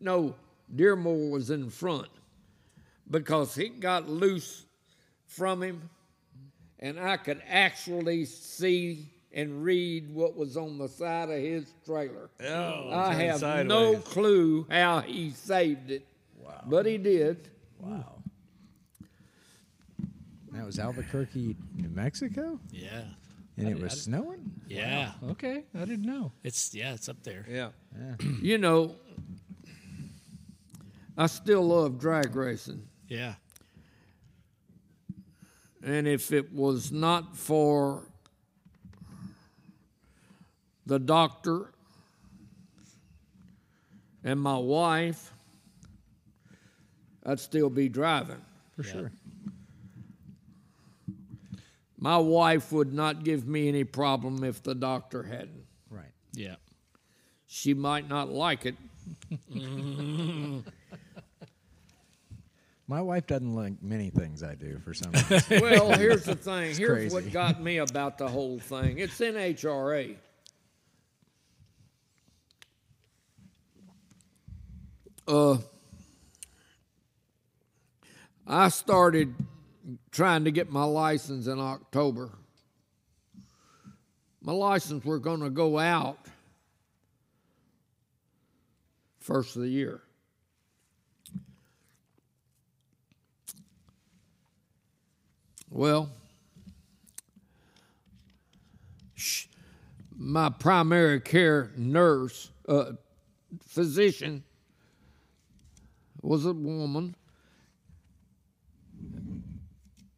[0.00, 0.34] No,
[0.74, 2.08] Dearmore was in front
[3.08, 4.64] because he got loose
[5.30, 5.88] from him,
[6.80, 12.30] and I could actually see and read what was on the side of his trailer.
[12.44, 13.68] Oh, I have sideways.
[13.68, 16.04] no clue how he saved it,
[16.66, 17.48] but he did.
[17.78, 18.16] Wow.
[20.52, 23.04] That was Albuquerque, New Mexico, Yeah.
[23.56, 24.50] and it was snowing.
[24.68, 25.12] Yeah.
[25.30, 26.32] Okay, I didn't know.
[26.42, 27.46] It's yeah, it's up there.
[27.48, 27.68] Yeah.
[28.42, 28.96] You know,
[31.16, 32.82] I still love drag racing.
[33.06, 33.34] Yeah.
[35.82, 38.04] And if it was not for
[40.86, 41.72] the doctor
[44.22, 45.32] and my wife,
[47.24, 48.40] I'd still be driving.
[48.76, 49.12] For sure.
[51.98, 55.66] My wife would not give me any problem if the doctor hadn't.
[55.90, 56.12] Right.
[56.32, 56.56] Yeah.
[57.46, 58.74] she might not like it.
[62.90, 65.60] My wife doesn't like many things I do for some reason.
[65.62, 66.74] Well, here's the thing.
[66.74, 67.14] Here's crazy.
[67.14, 68.98] what got me about the whole thing.
[68.98, 70.16] It's NHRA.
[75.28, 75.58] Uh,
[78.44, 79.36] I started
[80.10, 82.32] trying to get my license in October.
[84.42, 86.18] My license were going to go out
[89.20, 90.02] first of the year.
[95.70, 96.10] Well,
[99.14, 99.46] sh-
[100.16, 102.92] my primary care nurse, uh,
[103.62, 104.42] physician,
[106.22, 107.14] was a woman,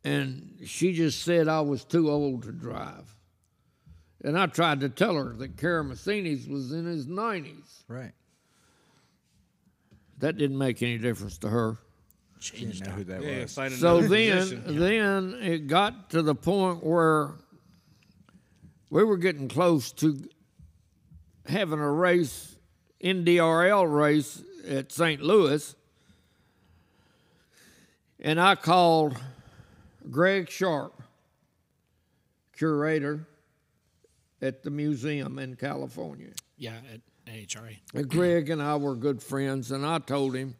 [0.03, 3.14] and she just said I was too old to drive.
[4.24, 7.82] And I tried to tell her that Karamesines was in his 90s.
[7.88, 8.12] right.
[10.18, 11.78] That didn't make any difference to her.
[12.51, 13.55] Didn't know who that Yeah, was.
[13.55, 14.78] find so then physician.
[14.78, 17.34] then it got to the point where
[18.90, 20.18] we were getting close to
[21.47, 22.57] having a race
[23.03, 25.20] NDRL race at St.
[25.22, 25.74] Louis
[28.20, 29.16] and I called
[30.11, 31.01] Greg Sharp
[32.57, 33.26] curator
[34.40, 37.78] at the museum in California Yeah, at NHRA.
[37.95, 40.55] and Greg and I were good friends, and I told him.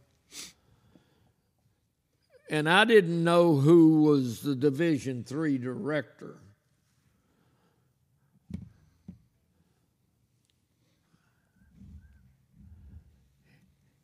[2.53, 6.37] And I didn't know who was the Division Three director.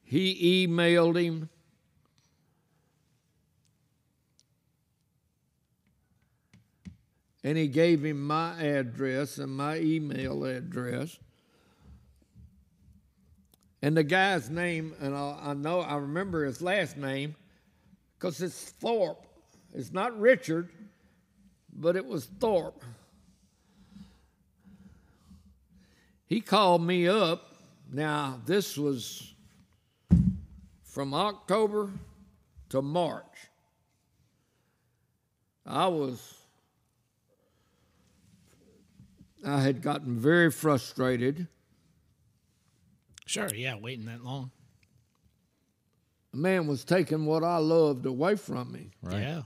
[0.02, 1.50] He emailed him.
[7.44, 11.18] And he gave him my address and my email address.
[13.82, 17.36] And the guy's name, and I, I know I remember his last name
[18.18, 19.24] because it's Thorpe.
[19.74, 20.70] It's not Richard,
[21.72, 22.82] but it was Thorpe.
[26.26, 27.54] He called me up.
[27.90, 29.32] Now, this was
[30.84, 31.90] from October
[32.70, 33.24] to March.
[35.64, 36.34] I was,
[39.46, 41.46] I had gotten very frustrated.
[43.26, 44.50] Sure, yeah, waiting that long.
[46.38, 48.92] A man was taking what I loved away from me.
[49.02, 49.20] Right.
[49.20, 49.42] Yeah.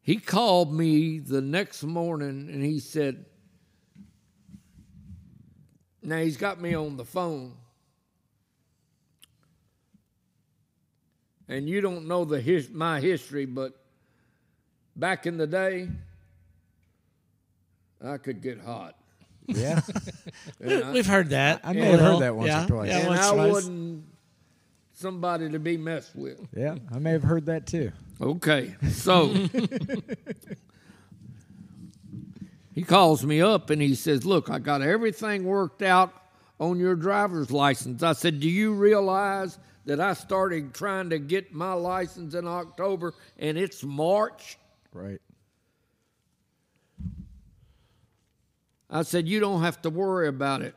[0.00, 3.26] He called me the next morning and he said,
[6.02, 7.56] Now he's got me on the phone.
[11.46, 13.78] And you don't know the his, my history, but
[14.96, 15.90] back in the day,
[18.02, 18.96] I could get hot.
[19.46, 19.80] Yeah.
[20.92, 21.60] We've heard that.
[21.64, 22.88] I may have heard that once or twice.
[22.88, 23.52] Yeah, and once I twice.
[23.52, 24.04] wasn't
[24.92, 26.40] somebody to be messed with.
[26.56, 26.76] yeah.
[26.94, 27.92] I may have heard that too.
[28.20, 29.26] Okay, so
[32.74, 36.12] he calls me up and he says, Look, I got everything worked out
[36.60, 38.02] on your driver's license.
[38.02, 43.14] I said, Do you realize that I started trying to get my license in October
[43.38, 44.56] and it's March?
[44.92, 45.20] Right.
[48.92, 50.76] I said, You don't have to worry about it.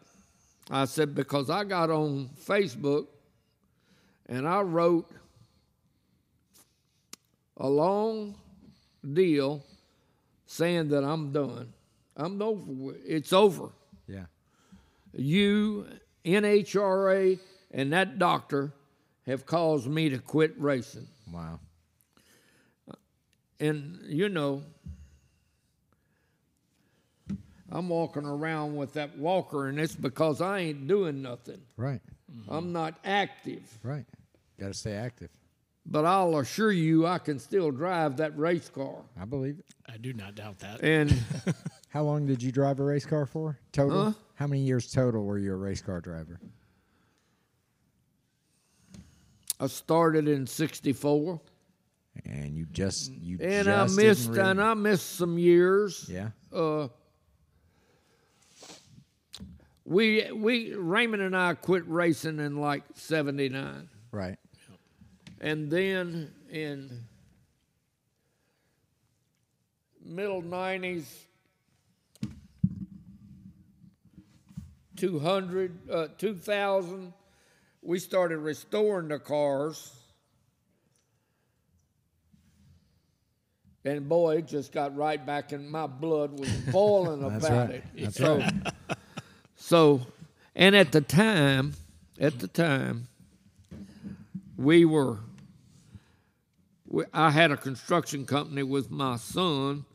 [0.72, 3.08] I said, Because I got on Facebook
[4.28, 5.12] and I wrote
[7.58, 8.36] a long
[9.14, 9.64] deal
[10.46, 11.74] saying that I'm done.
[12.16, 12.96] I'm over.
[13.06, 13.70] It's over.
[14.08, 14.26] Yeah.
[15.14, 15.88] You,
[16.24, 17.38] NHRA,
[17.72, 18.74] and that doctor
[19.26, 21.08] have caused me to quit racing.
[21.32, 21.60] Wow.
[23.60, 24.64] And, you know,
[27.72, 31.62] I'm walking around with that walker, and it's because I ain't doing nothing.
[31.78, 32.02] Right.
[32.48, 33.64] I'm not active.
[33.84, 34.06] Right.
[34.60, 35.30] Got to stay active.
[35.88, 38.96] But I'll assure you, I can still drive that race car.
[39.20, 39.66] I believe it.
[39.92, 40.84] I do not doubt that.
[40.84, 41.12] And
[41.90, 43.58] How long did you drive a race car for?
[43.72, 44.06] Total?
[44.06, 44.12] Huh?
[44.36, 46.40] How many years total were you a race car driver?
[49.60, 51.40] I started in '64,
[52.26, 56.08] And you just you and I missed, didn't really- and I missed some years.
[56.10, 56.30] yeah.
[56.52, 56.90] Uh,
[59.86, 64.38] we we Raymond and I quit racing in like '79, Right.
[65.40, 67.04] and then in
[70.04, 71.06] middle '90s,
[74.96, 77.14] 200, uh, 2000,
[77.82, 79.94] we started restoring the cars.
[83.84, 87.70] And boy, it just got right back in my blood was boiling about right.
[87.70, 87.84] it.
[87.96, 88.44] That's so,
[89.66, 90.02] so,
[90.56, 91.74] and at the time,
[92.20, 93.08] at the time,
[94.58, 95.18] we were.
[96.88, 99.86] We, I had a construction company with my son,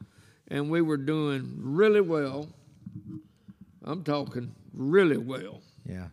[0.49, 2.49] and we were doing really well.
[3.85, 5.63] I'm talking really well.
[5.89, 6.09] Yeah.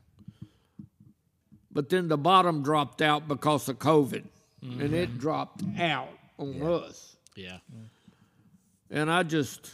[1.72, 4.24] But then the bottom dropped out because of COVID,
[4.62, 5.18] and it mm-hmm.
[5.18, 7.16] dropped out on us.
[7.36, 7.58] Yeah.
[8.92, 9.72] And I just,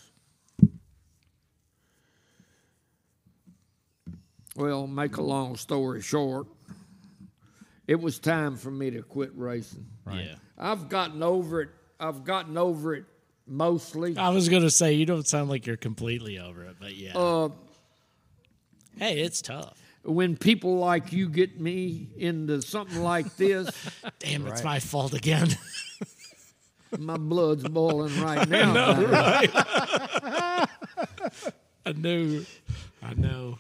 [4.56, 6.47] well, make a long story short,
[7.88, 9.86] it was time for me to quit racing.
[10.12, 10.36] Yeah.
[10.58, 11.70] I've gotten over it.
[11.99, 13.06] I've gotten over it
[13.47, 14.18] mostly.
[14.18, 17.18] I was gonna say you don't sound like you're completely over it, but yeah.
[17.18, 17.49] Uh,
[18.97, 19.78] hey, it's tough.
[20.04, 23.70] when people like you get me into something like this,
[24.20, 25.49] Damn, it's my fault again.
[26.99, 28.86] my blood's boiling right now.
[31.86, 32.45] I knew.
[33.04, 33.58] I know.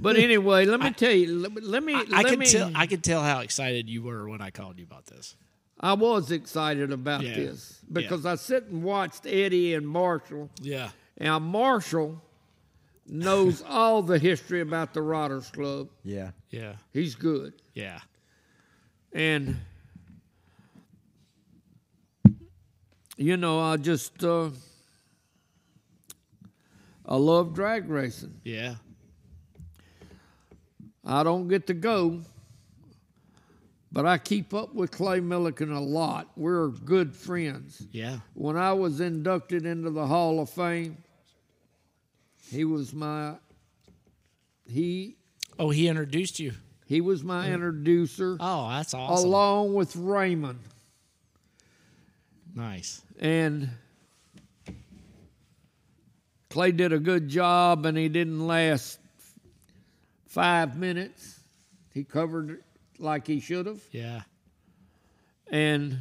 [0.00, 1.38] But anyway, let me tell you.
[1.38, 1.94] Let, me- let me.
[1.94, 2.70] I, let could me, tell.
[2.74, 5.36] I could tell how excited you were when I called you about this.
[5.78, 7.34] I was excited about Yeah.
[7.34, 10.50] this because I sit and watched Eddie and Marshall.
[10.60, 10.90] Yeah.
[11.18, 12.20] Now Marshall
[13.06, 15.88] knows all the history about the Rodders Club.
[16.04, 16.30] Yeah.
[16.50, 16.74] Yeah.
[16.92, 18.00] He's good, Yeah.
[19.12, 19.56] and
[23.16, 24.50] you know I just uh,
[27.10, 28.40] I love drag racing.
[28.44, 28.76] Yeah.
[31.04, 32.20] I don't get to go,
[33.90, 36.28] but I keep up with Clay Millican a lot.
[36.36, 37.84] We're good friends.
[37.90, 38.18] Yeah.
[38.34, 40.98] When I was inducted into the Hall of Fame,
[42.48, 43.34] he was my
[44.68, 45.16] he
[45.58, 46.52] Oh, he introduced you.
[46.86, 47.52] he was my oh.
[47.54, 49.26] introducer Oh, that's awesome.
[49.28, 50.60] along with Raymond.
[52.54, 53.02] Nice.
[53.18, 53.70] And
[56.50, 58.98] Clay did a good job and he didn't last
[60.26, 61.40] five minutes.
[61.94, 62.62] He covered it
[62.98, 63.80] like he should have.
[63.92, 64.22] Yeah.
[65.48, 65.98] And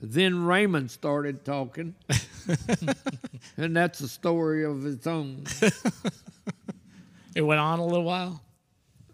[0.00, 1.94] then Raymond started talking.
[3.56, 5.44] and that's a story of its own.
[7.34, 8.42] It went on a little while.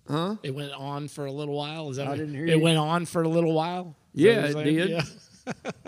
[0.09, 0.35] Huh?
[0.43, 1.89] It went on for a little while.
[1.91, 2.61] Is that I what- didn't hear It you.
[2.61, 3.95] went on for a little while.
[4.13, 4.89] Is Yeah, it did.
[4.91, 5.53] Yeah.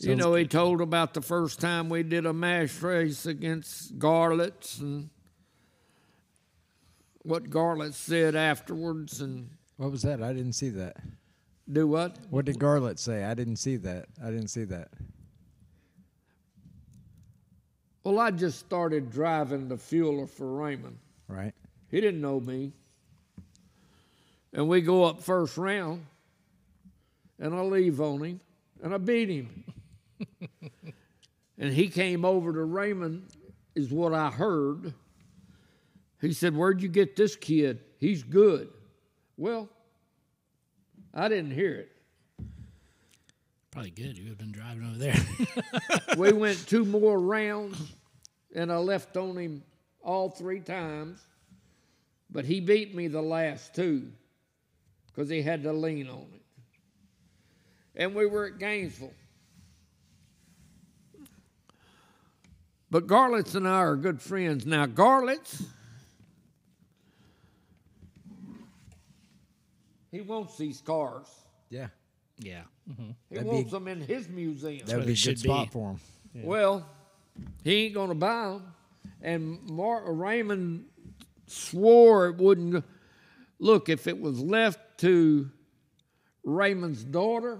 [0.00, 4.80] you know, he told about the first time we did a match race against Garlits
[4.80, 5.10] and
[7.22, 10.22] what Garlits said afterwards and What was that?
[10.22, 10.96] I didn't see that.
[11.70, 12.16] do what?
[12.30, 13.24] What did Garlits say?
[13.24, 14.06] I didn't see that.
[14.22, 14.88] I didn't see that.
[18.02, 20.98] Well, I just started driving the fueler for Raymond.
[21.28, 21.52] Right.
[21.90, 22.72] He didn't know me.
[24.52, 26.06] And we go up first round,
[27.38, 28.40] and I leave on him,
[28.82, 29.64] and I beat him.
[31.58, 33.26] and he came over to Raymond,
[33.74, 34.94] is what I heard.
[36.20, 37.80] He said, Where'd you get this kid?
[37.98, 38.70] He's good.
[39.36, 39.68] Well,
[41.14, 41.92] I didn't hear it.
[43.70, 44.18] Probably good.
[44.18, 46.16] You would have been driving over there.
[46.16, 47.80] we went two more rounds,
[48.54, 49.62] and I left on him
[50.02, 51.20] all three times.
[52.32, 54.10] But he beat me the last two
[55.06, 56.42] because he had to lean on it.
[57.96, 59.12] And we were at Gainesville.
[62.90, 64.66] But Garlits and I are good friends.
[64.66, 65.62] Now, Garlits,
[70.10, 71.26] he wants these cars.
[71.68, 71.88] Yeah.
[72.38, 72.62] yeah.
[72.90, 73.10] Mm-hmm.
[73.28, 74.86] He That'd be- wants them in his museum.
[74.86, 75.72] That would be a good should spot be.
[75.72, 76.00] for him.
[76.44, 76.86] Well,
[77.64, 78.74] he ain't gonna buy them.
[79.22, 80.86] And Mar- Raymond
[81.46, 82.72] swore it wouldn't.
[82.72, 82.82] go-
[83.58, 85.50] Look, if it was left to
[86.44, 87.58] Raymond's daughter,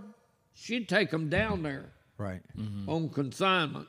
[0.54, 2.40] she'd take them down there Right.
[2.88, 3.86] on consignment.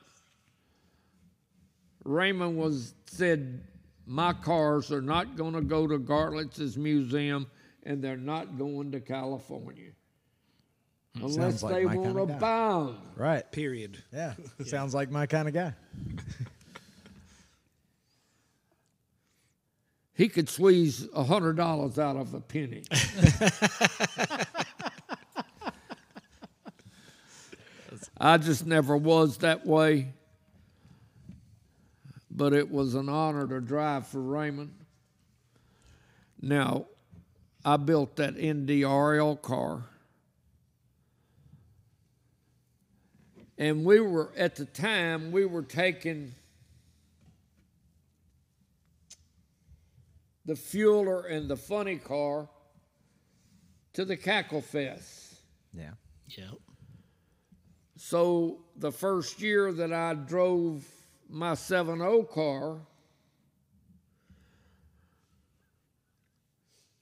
[2.04, 3.62] Raymond was said,
[4.06, 7.46] "My cars are not going to go to Garlits's museum,
[7.84, 9.90] and they're not going to California
[11.16, 11.24] hmm.
[11.24, 13.50] unless like they my want to buy them." Right.
[13.52, 14.02] Period.
[14.12, 14.34] Yeah.
[14.64, 15.74] Sounds like my kind of guy.
[20.14, 22.82] he could squeeze a hundred dollars out of a penny.
[28.24, 30.12] I just never was that way.
[32.34, 34.72] But it was an honor to drive for Raymond.
[36.40, 36.86] Now,
[37.64, 39.84] I built that NDRL car.
[43.58, 46.34] And we were, at the time, we were taking
[50.46, 52.48] the Fueler and the Funny car
[53.92, 55.34] to the Cackle Fest.
[55.72, 55.90] Yeah.
[56.26, 56.54] Yep.
[57.96, 60.84] So the first year that I drove
[61.32, 62.78] my 7.0 car,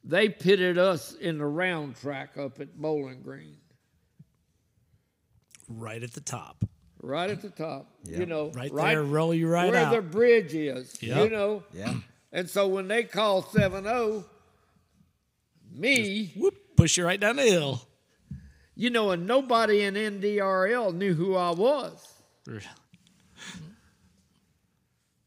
[0.05, 3.57] they pitted us in the round track up at Bowling Green,
[5.69, 6.65] Right at the top.
[7.03, 7.87] right at the top.
[8.05, 9.95] You know, Right there, roll you right where out.
[9.95, 11.01] the bridge is.
[11.03, 11.63] You know.
[11.73, 11.95] Yeah.
[12.33, 14.25] And so when they call 7-0,
[15.73, 17.83] me, Whoop, push you right down the hill.
[18.75, 22.07] you know, and nobody in NDRL knew who I was.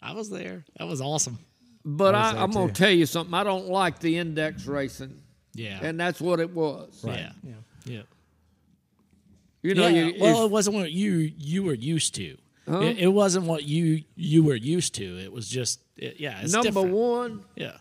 [0.03, 0.65] I was there.
[0.77, 1.39] That was awesome.
[1.85, 3.33] But was I, I'm gonna tell you something.
[3.33, 5.21] I don't like the index racing,
[5.53, 5.79] Yeah.
[5.81, 7.03] and that's what it was.
[7.05, 7.31] Yeah.
[7.85, 8.01] Yeah.
[9.61, 10.05] You know, yeah.
[10.07, 12.37] you, well, it wasn't what you you were used to.
[12.67, 15.17] It, it wasn't what you you were used to.
[15.19, 16.39] It was just it, yeah.
[16.41, 16.91] It's number different.
[16.95, 17.77] one, Yeah.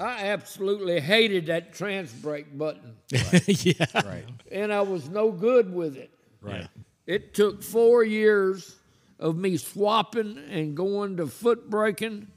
[0.00, 3.84] I absolutely hated that trans brake button, yeah.
[3.94, 4.24] Right.
[4.50, 6.10] and I was no good with it.
[6.40, 6.66] Right.
[7.06, 8.74] It took four years
[9.18, 12.28] of me swapping and going to foot braking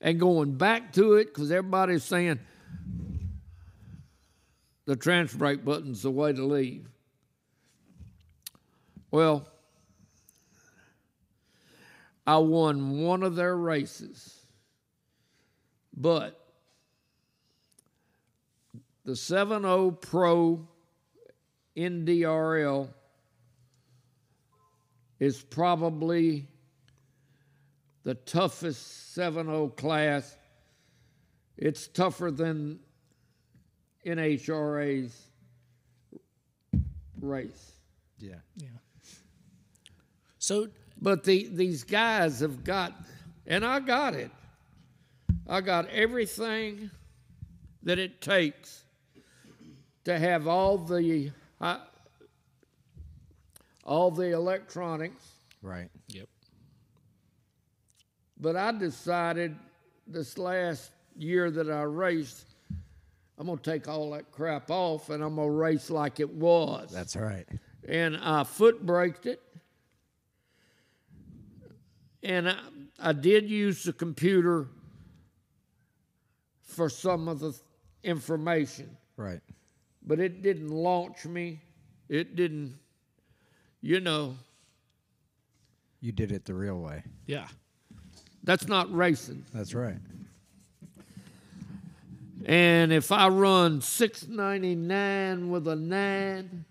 [0.00, 2.38] and going back to it because everybody's saying
[4.84, 6.88] the trans brake button's the way to leave.
[9.10, 9.46] Well,
[12.26, 14.40] I won one of their races,
[15.96, 16.40] but
[19.04, 20.66] the 7.0 Pro
[21.76, 22.88] NDRL
[25.18, 26.46] is probably
[28.04, 30.36] the toughest 7.0 class.
[31.56, 32.78] It's tougher than
[34.04, 35.26] NHRA's
[37.20, 37.72] race.
[38.18, 38.34] Yeah.
[38.56, 38.68] Yeah.
[40.38, 40.68] So
[41.00, 42.92] But the, these guys have got,
[43.46, 44.30] and I got it.
[45.48, 46.90] I got everything
[47.82, 48.84] that it takes
[50.04, 51.32] to have all the
[53.86, 55.24] all the electronics.
[55.62, 55.88] Right.
[56.08, 56.28] yep.
[58.38, 59.56] But I decided
[60.06, 62.44] this last year that I raced,
[63.38, 66.90] I'm gonna take all that crap off and I'm gonna race like it was.
[66.92, 67.46] That's right.
[67.88, 69.40] and I foot braked it.
[72.22, 72.58] And I,
[72.98, 74.66] I did use the computer
[76.62, 77.54] for some of the
[78.02, 79.40] information, Right.
[80.04, 81.60] but it didn't launch me.
[82.08, 82.74] It didn't,
[83.86, 84.34] you know,
[86.00, 87.04] You did it the real way.
[87.26, 87.46] Yeah.
[88.42, 89.44] that's not racing.
[89.54, 89.98] That's right.
[92.44, 96.64] And if I run 699 with a nine,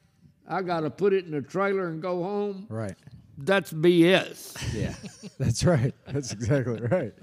[0.47, 2.67] I got to put it in a trailer and go home.
[2.69, 2.95] Right.
[3.37, 4.55] That's BS.
[4.73, 4.93] Yeah.
[5.39, 5.93] That's right.
[6.07, 7.13] That's exactly right.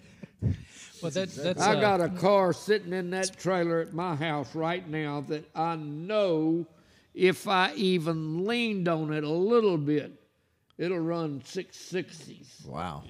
[1.03, 4.55] But that, that's I uh, got a car sitting in that trailer at my house
[4.55, 6.67] right now that I know
[7.15, 10.13] if I even leaned on it a little bit,
[10.79, 12.67] it'll run 660s.
[12.67, 13.05] Wow.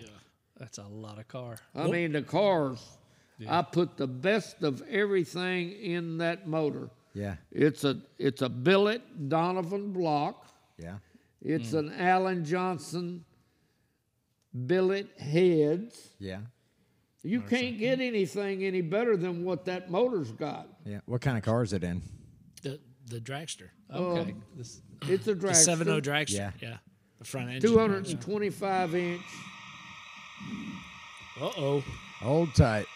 [0.59, 1.57] that's a lot of car.
[1.75, 2.99] I mean, the cars,
[3.49, 6.91] I put the best of everything in that motor.
[7.15, 7.37] Yeah.
[7.51, 10.47] It's a it's a billet Donovan block.
[10.79, 10.97] Yeah.
[11.43, 11.81] It's mm.
[11.81, 13.25] an Alan Johnson
[14.67, 16.11] billet heads.
[16.19, 16.39] Yeah.
[17.23, 20.67] You can't get anything any better than what that motor's got.
[20.85, 21.01] Yeah.
[21.07, 22.03] What kind of car is it in?
[23.13, 23.69] The the dragster.
[23.93, 24.35] Okay.
[24.57, 25.55] This, It's a The dragster.
[25.57, 26.35] seven O dragster.
[26.37, 26.51] Yeah.
[26.61, 26.77] Yeah.
[27.19, 27.71] The front engine.
[27.71, 29.23] 225 inch.
[31.41, 31.85] Uh oh.
[32.21, 32.87] Hold tight.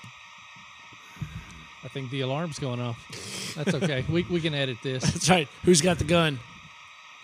[1.85, 3.55] I think the alarm's going off.
[3.57, 4.05] That's okay.
[4.11, 5.05] we, we can edit this.
[5.13, 5.49] That's right.
[5.65, 6.39] Who's got the gun?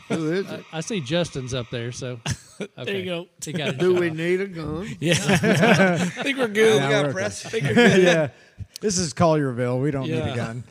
[0.09, 0.65] Who is it?
[0.73, 2.21] I see Justin's up there, so
[2.61, 2.69] okay.
[2.85, 3.27] There you go.
[3.45, 4.17] He got Do we off.
[4.17, 4.97] need a gun?
[5.01, 5.15] Yeah.
[5.19, 6.81] I think we're good.
[6.81, 7.47] Now got we're press.
[7.47, 8.03] okay.
[8.03, 8.29] yeah.
[8.81, 9.81] This is Collierville.
[9.81, 10.65] We don't need a gun.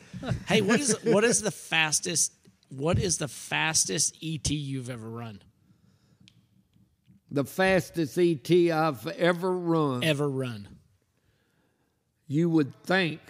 [0.46, 2.32] Hey, what is what is the fastest?
[2.68, 5.42] What is the fastest ET you've ever run?
[7.30, 10.04] The fastest ET I've ever run.
[10.04, 10.68] Ever run?
[12.26, 13.20] You would think.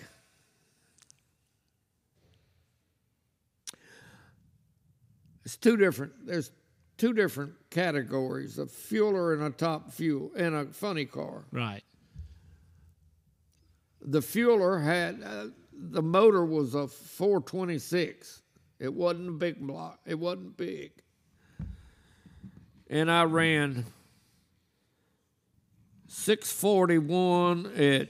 [5.45, 6.27] It's two different.
[6.27, 6.51] There's
[6.99, 11.45] two different categories: a fueler and a top fuel, and a funny car.
[11.51, 11.83] Right.
[14.05, 18.43] the fueler had uh, the motor was a 426
[18.83, 20.01] it wasn't a big block.
[20.05, 20.91] It wasn't big.
[22.91, 23.87] And i ran
[26.09, 28.09] 641 at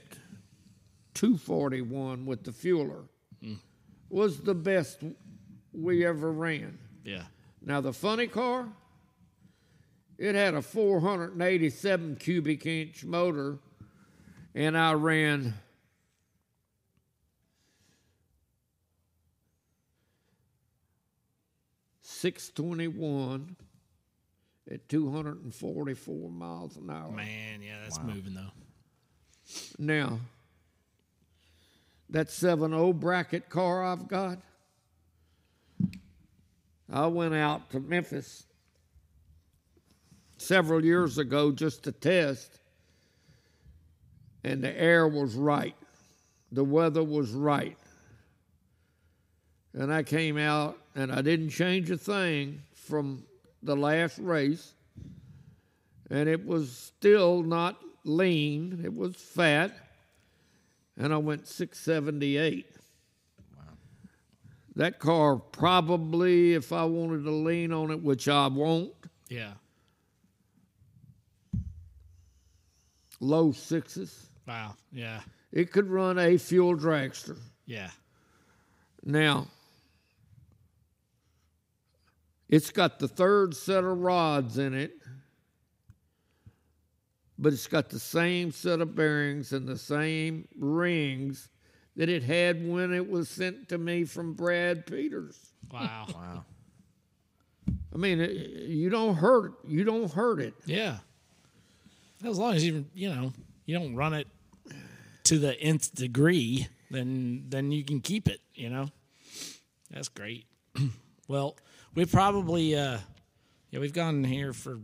[1.13, 3.03] 241 with the fueler.
[3.45, 3.59] Mm.
[4.09, 5.03] Was the best
[5.71, 6.79] we ever ran.
[7.05, 7.25] Yeah.
[7.61, 8.67] now the funny car
[10.17, 13.59] it had a 487 cubic inch motor
[14.55, 15.53] and i ran
[22.23, 23.57] Six twenty one
[24.71, 27.11] at 244 miles an hour.
[27.11, 28.53] Man, yeah, that's moving though.
[29.77, 30.19] Now,
[32.09, 34.37] that 7 bracket car I've got,
[36.89, 38.45] I went out to Memphis
[40.37, 42.57] several years ago just to test,
[44.45, 45.75] and the air was right.
[46.53, 47.77] The weather was right.
[49.73, 53.23] And I came out and I didn't change a thing from
[53.61, 54.73] the last race.
[56.09, 59.71] And it was still not lean, it was fat.
[60.97, 62.67] And I went 678.
[64.75, 68.93] That car probably, if I wanted to lean on it, which I won't,
[69.29, 69.53] Yeah.
[73.19, 74.29] low sixes.
[74.47, 74.75] Wow.
[74.91, 75.21] Yeah.
[75.51, 77.37] It could run a fuel dragster.
[77.65, 77.89] Yeah.
[79.03, 79.47] Now,
[82.53, 84.91] it's got the third set of rods in it,
[87.39, 91.49] but it's got the same set of bearings and the same rings
[91.95, 95.53] that it had when it was sent to me from Brad Peters.
[95.71, 96.05] Wow.
[96.13, 96.45] Wow.
[97.91, 100.53] I mean, it, you don't hurt you don't hurt it.
[100.65, 100.97] Yeah.
[102.23, 103.33] As long as you you know
[103.65, 104.27] you don't run it
[105.23, 108.41] to the nth degree, then then you can keep it.
[108.53, 108.89] You know,
[109.89, 110.45] that's great.
[111.27, 111.55] well,
[111.95, 112.97] we probably uh,
[113.71, 114.79] yeah we've gone here for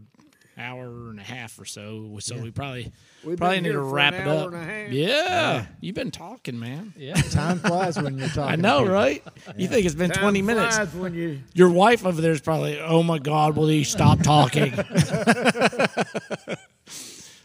[0.58, 2.92] hour and a half or so, so we probably
[3.24, 4.48] We've probably need to wrap it up.
[4.48, 4.92] and a half.
[4.92, 6.94] Yeah, you've been talking, man.
[6.98, 7.14] Yeah.
[7.16, 8.44] Time flies when you're talking.
[8.44, 8.94] I know, people.
[8.94, 9.24] right?
[9.56, 10.78] You think it's been Time twenty minutes?
[10.94, 14.74] when you Your wife over there is probably, oh my God, will he stop talking?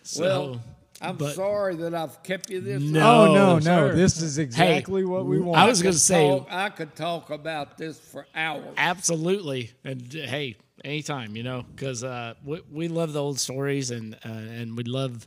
[0.02, 0.60] so, Well,
[1.00, 3.00] I'm but- sorry that I've kept you this No.
[3.00, 3.28] long.
[3.28, 3.60] Oh no, no!
[3.60, 3.94] sir.
[3.94, 5.58] This is exactly what we want.
[5.58, 8.74] I was going to say, Talk- I could talk about this for hours.
[8.76, 9.72] absolutely.
[9.84, 14.14] And uh, hey, anytime, you know, because uh, we, we love the old stories and
[14.24, 15.26] uh, and we love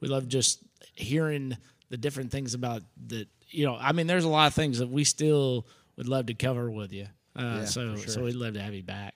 [0.00, 0.60] we love just
[0.94, 1.56] hearing
[1.90, 4.88] the different things about the, you know, I mean, there's a lot of things that
[4.88, 5.66] we still
[5.96, 7.06] would love to cover with you.
[7.34, 9.14] Uh, so so we'd love to have you back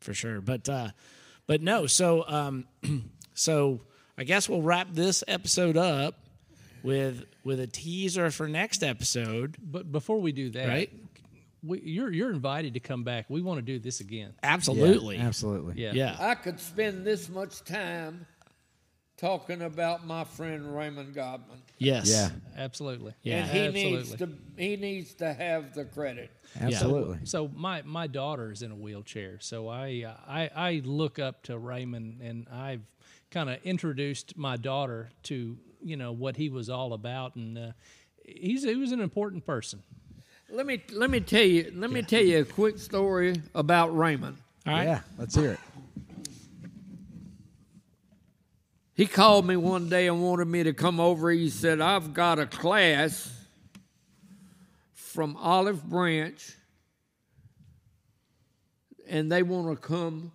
[0.00, 0.40] for sure.
[0.40, 0.88] But uh,
[1.46, 2.66] but no, so um,
[3.34, 3.80] so
[4.22, 6.14] I guess we'll wrap this episode up
[6.84, 9.56] with with a teaser for next episode.
[9.60, 10.92] But before we do that, Right.
[11.64, 13.24] we, you're you're invited to come back.
[13.28, 14.32] We want to do this again.
[14.40, 15.82] Absolutely, Yeah, absolutely.
[15.82, 15.90] Yeah.
[15.92, 16.16] yeah.
[16.20, 18.26] I could spend this much time
[19.16, 21.58] talking about my friend Raymond Godman.
[21.78, 22.08] Yes.
[22.08, 23.14] Yeah, Absolutely.
[23.24, 23.38] Yeah.
[23.44, 23.90] and he absolutely.
[23.96, 26.30] needs to he needs to have the credit.
[26.60, 27.18] absolutely.
[27.24, 31.42] So my my daughter is in a wheelchair, so I uh, I, I look up
[31.44, 32.82] to Raymond, and I've
[33.32, 37.72] kind of introduced my daughter to you know what he was all about, and uh,
[38.24, 39.82] he's he was an important person.
[40.50, 44.36] Let me let me tell you let me tell you a quick story about Raymond.
[44.66, 44.84] All right.
[44.84, 45.60] Yeah, let's hear it.
[48.94, 51.30] He called me one day and wanted me to come over.
[51.30, 53.32] He said, I've got a class
[54.92, 56.56] from Olive Branch,
[59.08, 60.30] and they want to come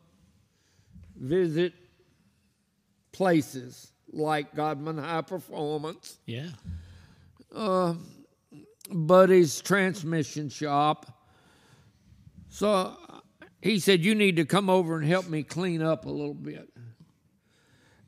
[1.16, 1.74] visit
[3.18, 6.50] places like Godman High Performance, Yeah.
[7.54, 7.96] Uh,
[8.92, 11.08] Buddy's Transmission Shop.
[12.50, 12.96] So
[13.60, 16.70] he said, You need to come over and help me clean up a little bit.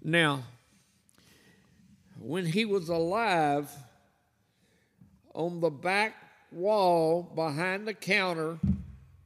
[0.03, 0.43] Now,
[2.19, 3.67] when he was alive,
[5.33, 6.13] on the back
[6.51, 8.59] wall behind the counter,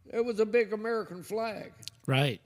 [0.09, 1.73] there was a big American flag.
[2.07, 2.39] Right.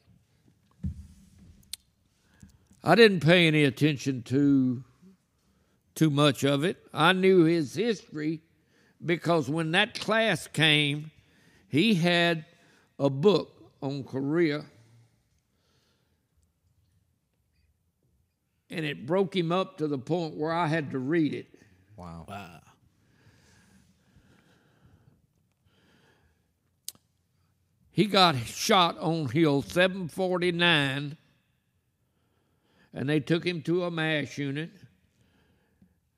[2.87, 4.81] I didn't pay any attention to
[5.93, 6.77] too much of it.
[6.93, 8.39] I knew his history
[9.05, 11.11] because when that class came,
[11.67, 12.45] he had
[12.97, 14.63] a book on Korea.
[18.69, 21.47] And it broke him up to the point where I had to read it.
[21.97, 22.23] Wow.
[22.29, 22.61] Wow.
[27.91, 31.17] He got shot on Hill 749,
[32.97, 34.71] and they took him to a MASH unit.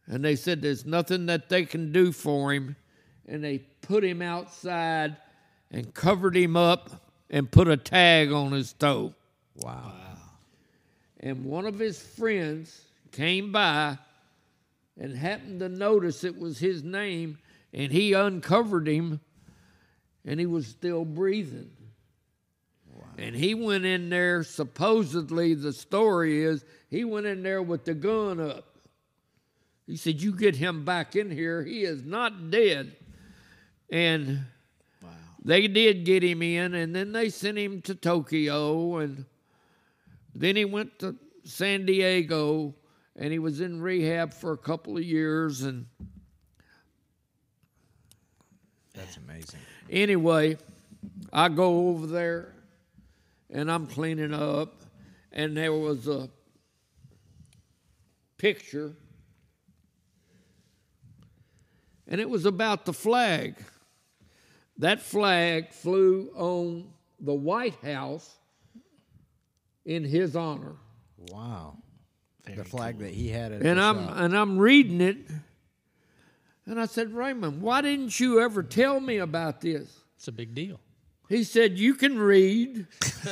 [0.07, 2.77] And they said there's nothing that they can do for him.
[3.27, 5.18] And they put him outside
[5.72, 6.89] and covered him up
[7.30, 9.14] and put a tag on his toe.
[9.57, 9.93] Wow.
[11.19, 12.81] And one of his friends
[13.11, 13.97] came by
[14.97, 17.39] and happened to notice it was his name,
[17.73, 19.19] and he uncovered him,
[20.23, 21.72] and he was still breathing.
[23.20, 27.94] And he went in there, supposedly, the story is, he went in there with the
[27.94, 28.78] gun up.
[29.86, 31.62] He said, You get him back in here.
[31.64, 32.96] He is not dead.
[33.90, 34.46] And
[35.44, 38.98] they did get him in, and then they sent him to Tokyo.
[38.98, 39.26] And
[40.34, 42.74] Then he went to San Diego
[43.16, 45.64] and he was in rehab for a couple of years.
[45.64, 45.88] And
[48.94, 49.60] That's amazing.
[49.90, 50.58] anyway,
[51.34, 52.54] I go over there
[53.50, 54.82] and I'm cleaning up,
[55.32, 56.30] and there was a
[58.38, 58.94] picture,
[62.08, 63.56] and it was about the flag.
[64.78, 66.90] That flag flew on
[67.20, 68.38] the White House
[69.86, 70.76] in his honor.
[71.32, 71.78] Wow.
[72.46, 74.18] the flag that he had at and the I'm shop.
[74.18, 75.18] and I'm reading it,
[76.66, 80.00] and I said, Raymond, why didn't you ever tell me about this?
[80.16, 80.80] It's a big deal.
[81.30, 82.88] He said, You can read.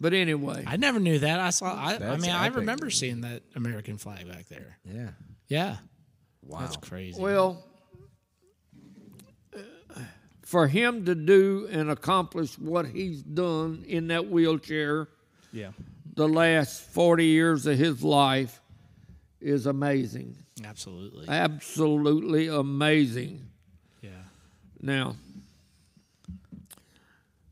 [0.00, 1.38] but anyway, I never knew that.
[1.40, 1.74] I saw.
[1.74, 4.78] I, I That's mean, I remember seeing that American flag back there.
[4.84, 5.10] yeah.
[5.48, 5.76] Yeah,
[6.46, 6.60] Wow.
[6.60, 7.20] that's crazy.
[7.20, 7.62] well,
[10.42, 15.08] for him to do and accomplish what he's done in that wheelchair
[15.52, 15.72] Yeah.
[16.14, 18.60] the last 40 years of his life
[19.42, 20.36] is amazing.
[20.64, 21.26] Absolutely.
[21.28, 23.48] Absolutely amazing.
[24.82, 24.88] Yeah.
[24.94, 25.16] Now,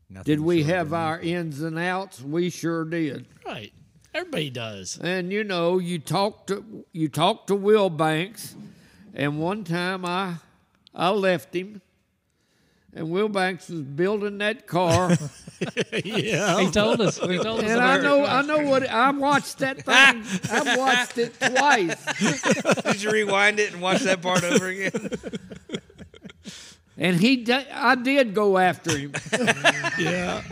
[0.09, 2.21] Nothing did we short have our ins and outs?
[2.21, 3.25] We sure did.
[3.45, 3.71] Right.
[4.13, 4.99] Everybody does.
[5.01, 8.55] And you know, you talk to you talk to Will Banks,
[9.13, 10.35] and one time I
[10.93, 11.81] I left him,
[12.93, 15.11] and Will Banks was building that car,
[16.03, 16.59] yeah.
[16.59, 17.17] He told us.
[17.17, 17.71] He told us.
[17.71, 18.27] and I know it.
[18.27, 20.23] I know what I watched that thing.
[20.51, 25.09] I watched it twice, Did you rewind it and watch that part over again?
[27.01, 29.13] and he di- I did go after him.
[29.99, 30.43] yeah.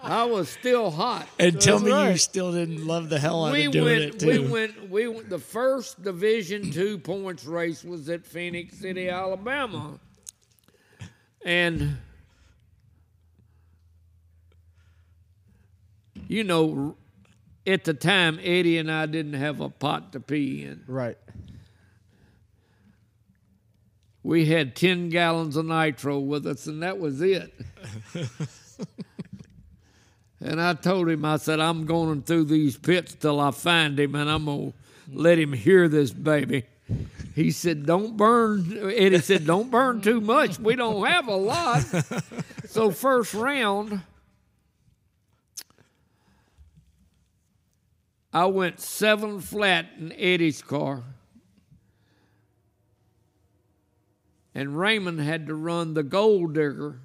[0.00, 1.26] I was still hot.
[1.38, 4.02] And tell That's me you still didn't love the hell out we of doing went,
[4.02, 4.26] it too.
[4.28, 5.28] we went, we went.
[5.28, 9.98] The first Division two points race was at Phenix City, Alabama,
[11.44, 11.98] and
[16.28, 16.96] you know,
[17.66, 20.84] at the time, Eddie and I didn't have a pot to pee in.
[20.86, 21.18] Right.
[24.22, 27.52] We had ten gallons of nitro with us, and that was it.
[30.40, 34.14] and I told him, I said, I'm going through these pits till I find him,
[34.14, 34.72] and I'm gonna
[35.10, 36.64] let him hear this baby.
[37.34, 40.58] He said, "Don't burn." Eddie said, "Don't burn too much.
[40.58, 41.80] We don't have a lot."
[42.66, 44.02] so first round,
[48.32, 51.04] I went seven flat in Eddie's car.
[54.54, 57.00] And Raymond had to run the Gold Digger,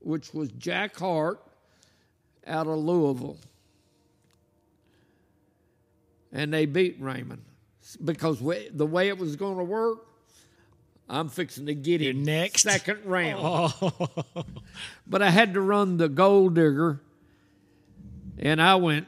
[0.00, 1.40] which was Jack Hart
[2.46, 3.38] out of Louisville.
[6.32, 7.42] And they beat Raymond
[8.04, 10.06] because we, the way it was going to work,
[11.08, 12.62] I'm fixing to get him next?
[12.62, 13.40] second round.
[13.42, 14.44] Oh.
[15.06, 17.00] but I had to run the Gold Digger,
[18.38, 19.06] and I went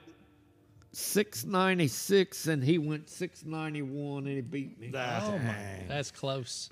[0.92, 4.90] 696, and he went 691, and he beat me.
[4.94, 5.54] Oh my,
[5.88, 6.70] that's close.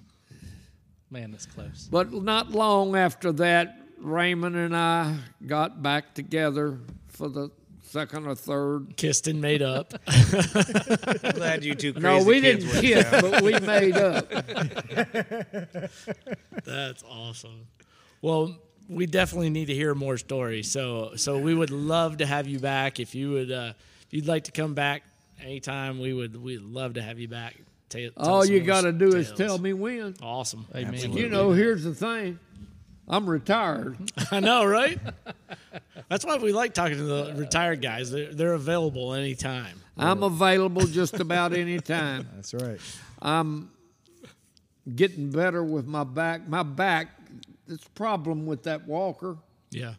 [1.10, 1.88] Man, that's close.
[1.90, 5.16] But not long after that, Raymond and I
[5.46, 6.78] got back together
[7.08, 7.50] for the
[7.82, 8.94] second or third.
[8.96, 9.94] Kissed and made up.
[11.34, 13.22] Glad you two crazy No, we kids didn't worked kiss, out.
[13.22, 14.30] but we made up.
[16.64, 17.66] That's awesome.
[18.20, 18.56] Well,
[18.88, 20.70] we definitely need to hear more stories.
[20.70, 23.00] So, so we would love to have you back.
[23.00, 23.72] If you would, uh,
[24.02, 25.02] if you'd like to come back
[25.42, 26.36] anytime, we would.
[26.40, 27.56] We'd love to have you back.
[27.88, 30.14] Ta- tell All some you got to do is tell me when.
[30.22, 30.66] Awesome.
[30.74, 31.12] Amen.
[31.12, 32.38] You know, here's the thing
[33.08, 33.96] I'm retired.
[34.30, 34.98] I know, right?
[36.08, 38.10] That's why we like talking to the retired guys.
[38.10, 39.80] They're, they're available anytime.
[39.96, 42.28] I'm available just about any time.
[42.34, 42.78] That's right.
[43.20, 43.70] I'm
[44.94, 46.46] getting better with my back.
[46.48, 47.08] My back,
[47.66, 49.36] this problem with that walker
[49.70, 49.94] Yeah.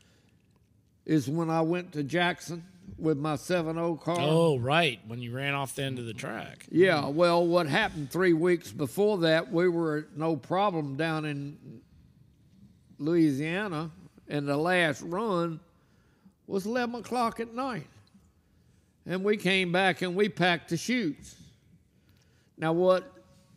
[1.05, 2.63] is when I went to Jackson
[2.99, 4.17] with my 7 car.
[4.19, 4.99] Oh, right.
[5.07, 6.65] When you ran off the end of the track.
[6.71, 11.81] Yeah, well, what happened three weeks before that, we were no problem down in
[12.97, 13.91] Louisiana,
[14.27, 15.59] and the last run
[16.47, 17.87] was 11 o'clock at night.
[19.05, 21.35] And we came back and we packed the chutes.
[22.57, 23.11] Now, what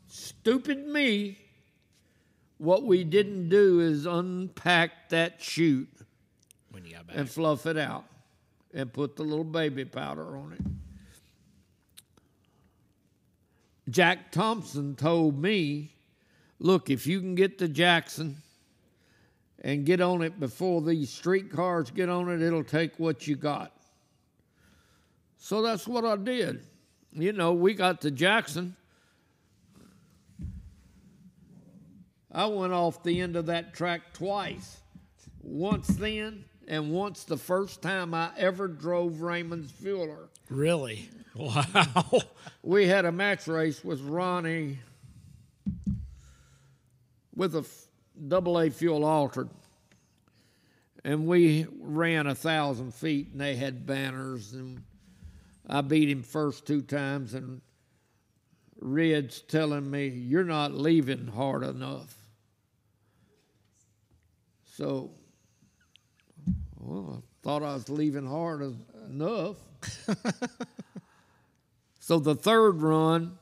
[0.06, 1.36] stupid me,
[2.58, 5.88] what we didn't do is unpack that chute
[6.70, 7.16] When you got back.
[7.16, 8.04] and fluff it out
[8.74, 10.60] and put the little baby powder on it.
[13.90, 15.92] Jack Thompson told me,
[16.58, 18.36] look, if you can get to Jackson
[19.62, 23.72] and get on it before these streetcars get on it, it'll take what you got.
[25.38, 26.64] So that's what I did.
[27.12, 28.76] You know, we got to Jackson.
[32.30, 34.80] I went off the end of that track twice.
[35.42, 40.28] Once then and once the first time I ever drove Raymond's Fueler.
[40.48, 41.08] Really?
[41.34, 42.20] Wow.
[42.62, 44.80] We had a match race with Ronnie
[47.34, 47.64] with a
[48.28, 49.48] double A fuel altered.
[51.04, 54.82] And we ran a thousand feet and they had banners and
[55.66, 57.62] I beat him first two times and
[58.78, 62.14] Red's telling me, You're not leaving hard enough.
[64.64, 65.12] So
[66.82, 68.74] well, I thought I was leaving hard
[69.08, 69.56] enough.
[72.00, 73.38] so the third run,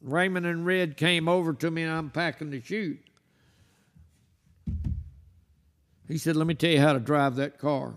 [0.00, 3.00] Raymond and Red came over to me and I'm packing to shoot.
[6.06, 7.94] He said, Let me tell you how to drive that car.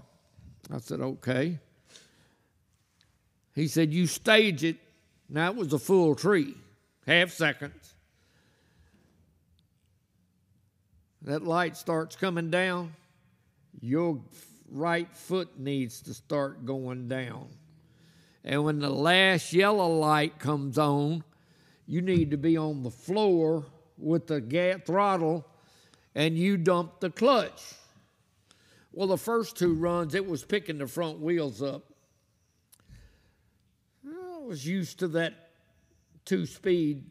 [0.74, 1.60] I said, Okay.
[3.54, 4.78] He said, You stage it.
[5.30, 6.56] Now it was a full tree,
[7.06, 7.94] half seconds.
[11.22, 12.94] That light starts coming down.
[13.80, 14.22] Your
[14.69, 17.49] right foot needs to start going down.
[18.43, 21.23] And when the last yellow light comes on,
[21.85, 23.65] you need to be on the floor
[23.98, 25.45] with the ga- throttle
[26.15, 27.73] and you dump the clutch.
[28.91, 31.85] Well, the first two runs, it was picking the front wheels up.
[34.06, 35.52] I was used to that
[36.26, 37.06] two speed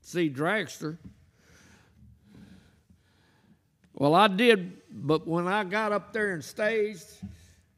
[0.00, 0.98] C dragster.
[3.94, 7.06] Well, I did, but when I got up there and staged,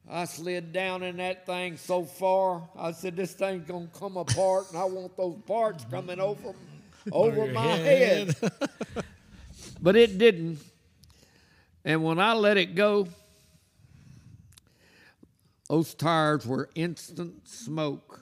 [0.08, 2.68] I slid down in that thing so far.
[2.76, 6.54] I said, "This thing's gonna come apart, and I want those parts coming over
[7.12, 8.34] over my head."
[9.82, 10.60] but it didn't.
[11.84, 13.08] And when I let it go,
[15.68, 18.20] those tires were instant smoke.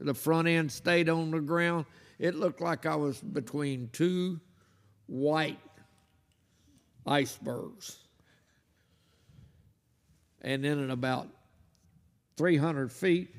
[0.00, 1.84] The front end stayed on the ground.
[2.18, 4.40] It looked like I was between two
[5.06, 5.60] white
[7.06, 8.07] icebergs.
[10.42, 11.28] And then at about
[12.36, 13.34] 300 feet,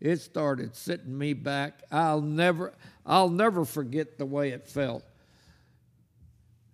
[0.00, 1.82] it started sitting me back.
[1.90, 2.72] I'll never,
[3.04, 5.04] I'll never forget the way it felt.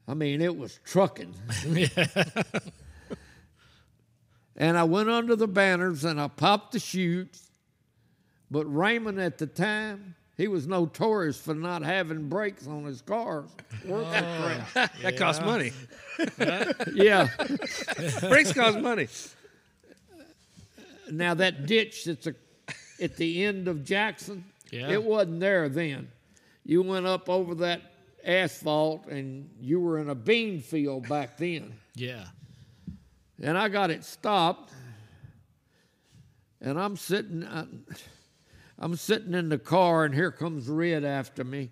[0.08, 1.34] I mean, it was trucking.
[4.56, 7.48] and I went under the banners and I popped the chutes.
[8.50, 13.48] But Raymond at the time, he was notorious for not having brakes on his cars.
[13.88, 14.00] Oh,
[14.74, 15.72] that costs money.
[16.94, 17.28] yeah.
[18.20, 19.08] Brakes cost money.
[21.12, 22.34] Now that ditch that's a,
[23.00, 24.90] at the end of Jackson, Yeah.
[24.90, 26.08] it wasn't there then.
[26.64, 27.82] You went up over that
[28.24, 31.74] asphalt and you were in a bean field back then.
[31.94, 32.26] Yeah.
[33.40, 34.72] And I got it stopped,
[36.60, 37.66] and I'm sitting, uh,
[38.78, 41.70] I'm sitting in the car, and here comes Red after me,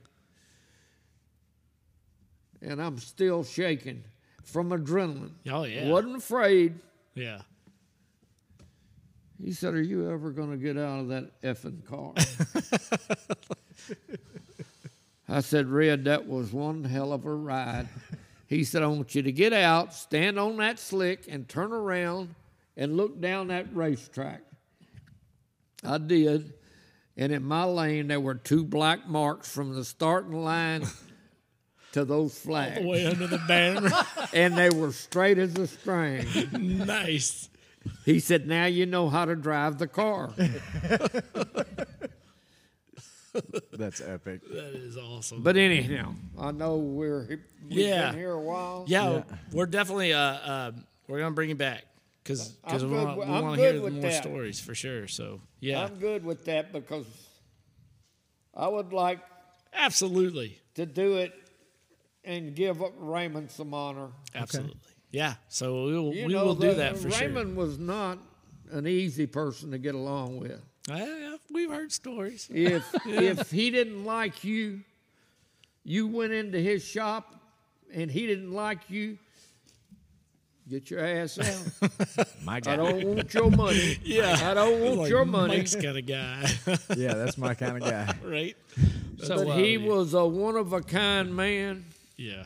[2.61, 4.03] and I'm still shaking
[4.43, 5.31] from adrenaline.
[5.49, 5.89] Oh, yeah.
[5.89, 6.75] wasn't afraid.
[7.15, 7.43] Yeah.
[9.43, 12.13] He said, "Are you ever going to get out of that effing car?"
[15.29, 17.89] I said, "Red, that was one hell of a ride."
[18.47, 22.35] He said, "I want you to get out, stand on that slick, and turn around
[22.77, 24.43] and look down that racetrack."
[25.85, 26.53] I did,
[27.17, 30.85] and in my lane there were two black marks from the starting line
[31.93, 33.91] to those flags, All the Way under the banner.
[34.33, 36.27] and they were straight as a string.
[36.53, 37.50] nice.
[38.05, 40.33] He said, "Now you know how to drive the car."
[43.73, 44.41] That's epic.
[44.51, 45.43] That is awesome.
[45.43, 48.11] But anyhow, I know we're we've Yeah.
[48.11, 48.85] been here a while.
[48.89, 49.23] yeah,
[49.53, 50.73] we're definitely uh, uh
[51.07, 51.85] we're gonna bring you back
[52.25, 54.23] because because I'm we good want with- we I'm to hear good with more that.
[54.23, 55.07] stories for sure.
[55.07, 57.07] So yeah, I'm good with that because
[58.55, 59.21] I would like
[59.73, 61.33] absolutely, to do it
[62.25, 64.09] and give Raymond some honor.
[64.35, 64.77] absolutely.
[65.11, 65.35] Yeah.
[65.49, 67.21] So we will You we know, will do that for sure.
[67.29, 68.19] Raymond was not
[68.71, 70.61] an easy person to get along with.
[70.91, 72.49] Uh, we've heard stories.
[72.53, 74.81] If if he didn't like you,
[75.85, 77.35] you went into his shop
[77.93, 79.19] and he didn't like you,
[80.69, 82.29] get your ass out.
[82.45, 82.75] My guy.
[82.75, 83.99] I don't want your money.
[84.05, 84.39] Yeah.
[84.51, 85.57] I don't want Like your money.
[85.59, 86.49] Mike's kind of guy,
[86.97, 88.15] yeah, that's my kind of guy.
[88.25, 88.57] right?
[89.19, 91.85] but uh, he was a one of a kind man,
[92.17, 92.45] Yeah,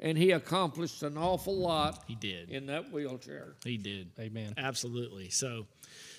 [0.00, 2.50] and he accomplished an awful lot he did.
[2.50, 3.54] in that wheelchair.
[3.64, 4.10] He did.
[4.18, 4.54] Amen.
[4.56, 5.28] Absolutely.
[5.30, 5.66] So,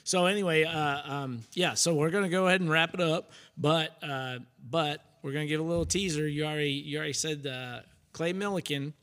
[0.03, 1.73] so anyway, uh, um, yeah.
[1.73, 4.39] So we're gonna go ahead and wrap it up, but uh,
[4.69, 6.27] but we're gonna give a little teaser.
[6.27, 7.81] You already you already said uh,
[8.13, 8.93] Clay Millican,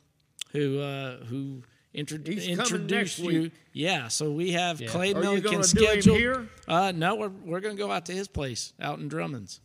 [0.53, 3.43] who uh, who intro- He's introduced next you.
[3.43, 3.53] week.
[3.73, 4.09] Yeah.
[4.09, 4.89] So we have Yeah.
[4.89, 6.49] Clay Are you Millican gonna do him scheduled here?
[6.67, 9.61] Uh, no, we're we're gonna go out to his place out in Drummonds.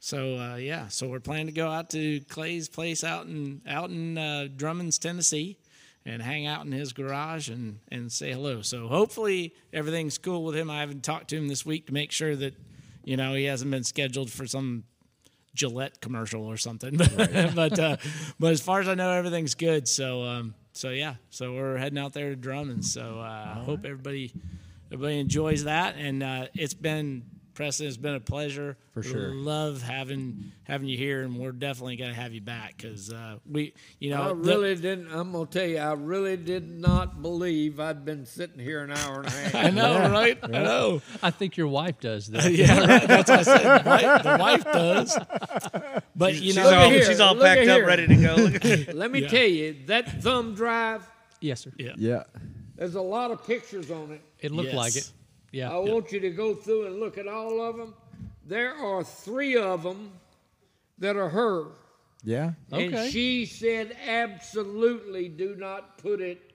[0.00, 3.90] So uh, yeah, so we're planning to go out to Clay's place out in out
[3.90, 5.58] in uh, Drummonds, Tennessee,
[6.06, 8.62] and hang out in his garage and and say hello.
[8.62, 10.70] So hopefully everything's cool with him.
[10.70, 12.54] I haven't talked to him this week to make sure that
[13.04, 14.84] you know he hasn't been scheduled for some
[15.54, 16.96] Gillette commercial or something.
[17.54, 17.96] but uh,
[18.38, 19.88] but as far as I know, everything's good.
[19.88, 22.84] So um, so yeah, so we're heading out there to Drummond.
[22.84, 24.32] So uh, I hope everybody
[24.92, 25.96] everybody enjoys that.
[25.96, 27.24] And uh, it's been
[27.58, 28.76] Preston, it's been a pleasure.
[28.94, 29.34] For sure.
[29.34, 33.74] love having having you here, and we're definitely gonna have you back because uh, we
[33.98, 35.10] you know I the- really didn't.
[35.12, 39.18] I'm gonna tell you, I really did not believe I'd been sitting here an hour
[39.22, 39.54] and a half.
[39.66, 40.38] I know, right?
[40.40, 41.02] I know.
[41.20, 42.48] I think your wife does that.
[42.52, 43.08] Yeah, right.
[43.08, 43.84] That's what I said.
[43.86, 44.22] Right?
[44.22, 45.18] The wife does.
[46.14, 48.92] But you She's know, all, here, she's all packed up, ready to go.
[48.92, 49.28] Let me Yeah.
[49.28, 51.04] tell you, that thumb drive,
[51.40, 51.72] Yes, sir.
[51.76, 51.92] yeah.
[51.96, 52.22] Yeah.
[52.76, 54.20] there's a lot of pictures on it.
[54.40, 54.76] It looked Yes.
[54.76, 55.10] like it.
[55.52, 55.72] Yeah.
[55.72, 57.94] I want you to go through and look at all of them.
[58.44, 60.12] There are three of them
[60.98, 61.66] that are her.
[62.24, 62.52] Yeah.
[62.72, 62.86] Okay.
[62.86, 66.48] And she said, absolutely do not put it.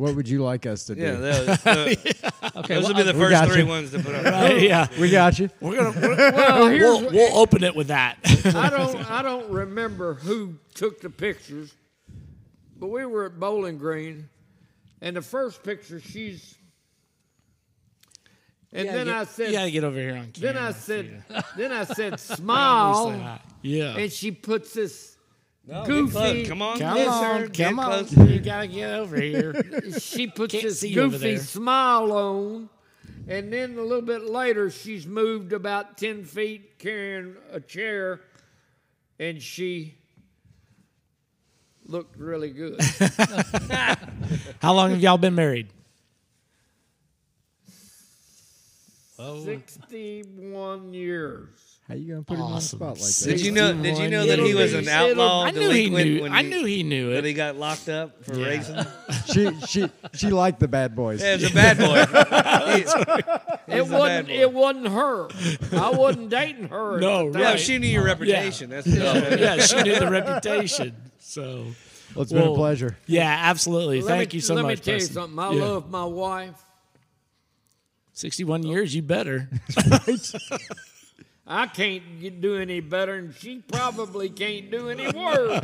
[0.00, 1.02] What would you like us to do?
[1.02, 2.74] yeah, those, uh, those, okay.
[2.74, 3.68] those well, will be the first got three you.
[3.68, 4.24] ones to put on.
[4.60, 4.86] yeah.
[4.98, 5.50] We got you.
[5.60, 8.16] We're gonna we're, Well, here's we'll, we'll open it with that.
[8.54, 11.74] I don't I don't remember who took the pictures,
[12.78, 14.28] but we were at Bowling Green,
[15.02, 16.56] and the first picture she's.
[18.72, 20.56] And then gotta I said, you gotta get over here on camera." then.
[20.58, 21.24] I said,
[21.56, 23.40] then I said, smile.
[23.62, 23.96] Yeah.
[23.96, 25.16] and she puts this
[25.66, 26.12] No, goofy.
[26.12, 26.48] close.
[26.48, 27.74] Come on, Come on, come Get on.
[28.06, 28.12] close.
[28.30, 29.54] You gotta get over here.
[29.98, 32.68] She puts Can't this goofy smile on,
[33.28, 38.20] and then a little bit later, she's moved about ten feet carrying a chair,
[39.18, 39.94] and she
[41.86, 42.80] looked really good.
[44.62, 45.68] How long have y'all been married?
[49.44, 51.48] Sixty-one years.
[51.88, 53.24] How you gonna put him on the spot like that?
[53.26, 53.72] Did you know?
[53.74, 56.22] Did you know that he was an it'll- outlaw I knew he delinquent knew.
[56.22, 57.24] when I knew he knew that it.
[57.24, 58.46] he got locked up for Yeah.
[58.46, 58.86] racing?
[59.32, 61.20] she she she liked the bad boys.
[61.20, 62.04] Yeah, he's a bad boy.
[62.06, 64.28] He- It He's a bad wasn't.
[64.28, 64.34] boy.
[64.34, 65.28] It wasn't her.
[65.72, 66.94] I wasn't dating her.
[66.96, 67.42] at No, the time.
[67.42, 67.60] yeah, Right.
[67.60, 68.70] she knew your reputation.
[68.70, 70.94] That's yeah, yeah, she knew the reputation.
[71.18, 71.66] So
[72.14, 72.96] Well, it's been a pleasure.
[73.06, 74.00] yeah, absolutely.
[74.02, 74.70] Let Thank me, you so let much.
[74.70, 75.14] me tell you Preston.
[75.14, 75.38] something.
[75.40, 75.64] I Yeah.
[75.64, 76.54] love my wife.
[78.20, 78.94] Sixty-one years.
[78.94, 79.48] You better.
[81.46, 85.62] I can't get, do any better, and she probably can't do any worse.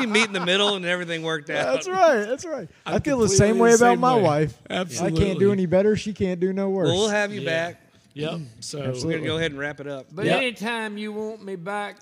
[0.00, 1.74] you meet in the middle and everything worked out.
[1.74, 2.24] That's right.
[2.24, 2.68] That's right.
[2.86, 4.22] i feel the completely same the way about my way.
[4.22, 4.62] wife.
[4.70, 5.20] Absolutely.
[5.20, 5.96] I can't do any better.
[5.96, 6.86] She can't do no worse.
[6.86, 7.50] Well, we'll have you Yeah.
[7.50, 7.80] back.
[8.14, 8.30] Yep.
[8.30, 8.44] Mm-hmm.
[8.60, 10.06] So We're gonna go ahead and wrap it up.
[10.12, 10.36] But Yep.
[10.36, 11.98] anytime you want me back,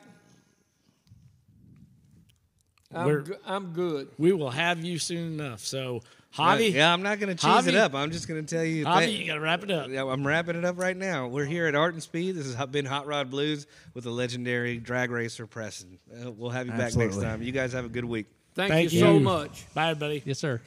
[2.94, 4.08] I'm, We're- go- I'm good.
[4.18, 5.60] we will have you soon enough.
[5.60, 6.02] So
[6.34, 7.94] Javi, yeah, I'm not gonna cheese Javi- it up.
[7.94, 8.84] I'm just gonna tell you.
[8.86, 9.88] Javi, thank- you gotta wrap it up.
[9.90, 11.28] Yeah, I'm wrapping it up right now.
[11.28, 12.36] We're here at Art and Speed.
[12.36, 15.98] This has been Hot Rod Blues with the legendary drag racer Preston.
[16.10, 17.42] Uh, we'll have you back next time.
[17.42, 18.26] You guys have a good week.
[18.54, 19.64] Thank, Thank you so much.
[19.74, 20.22] Bye, everybody.
[20.24, 20.60] yes, sir.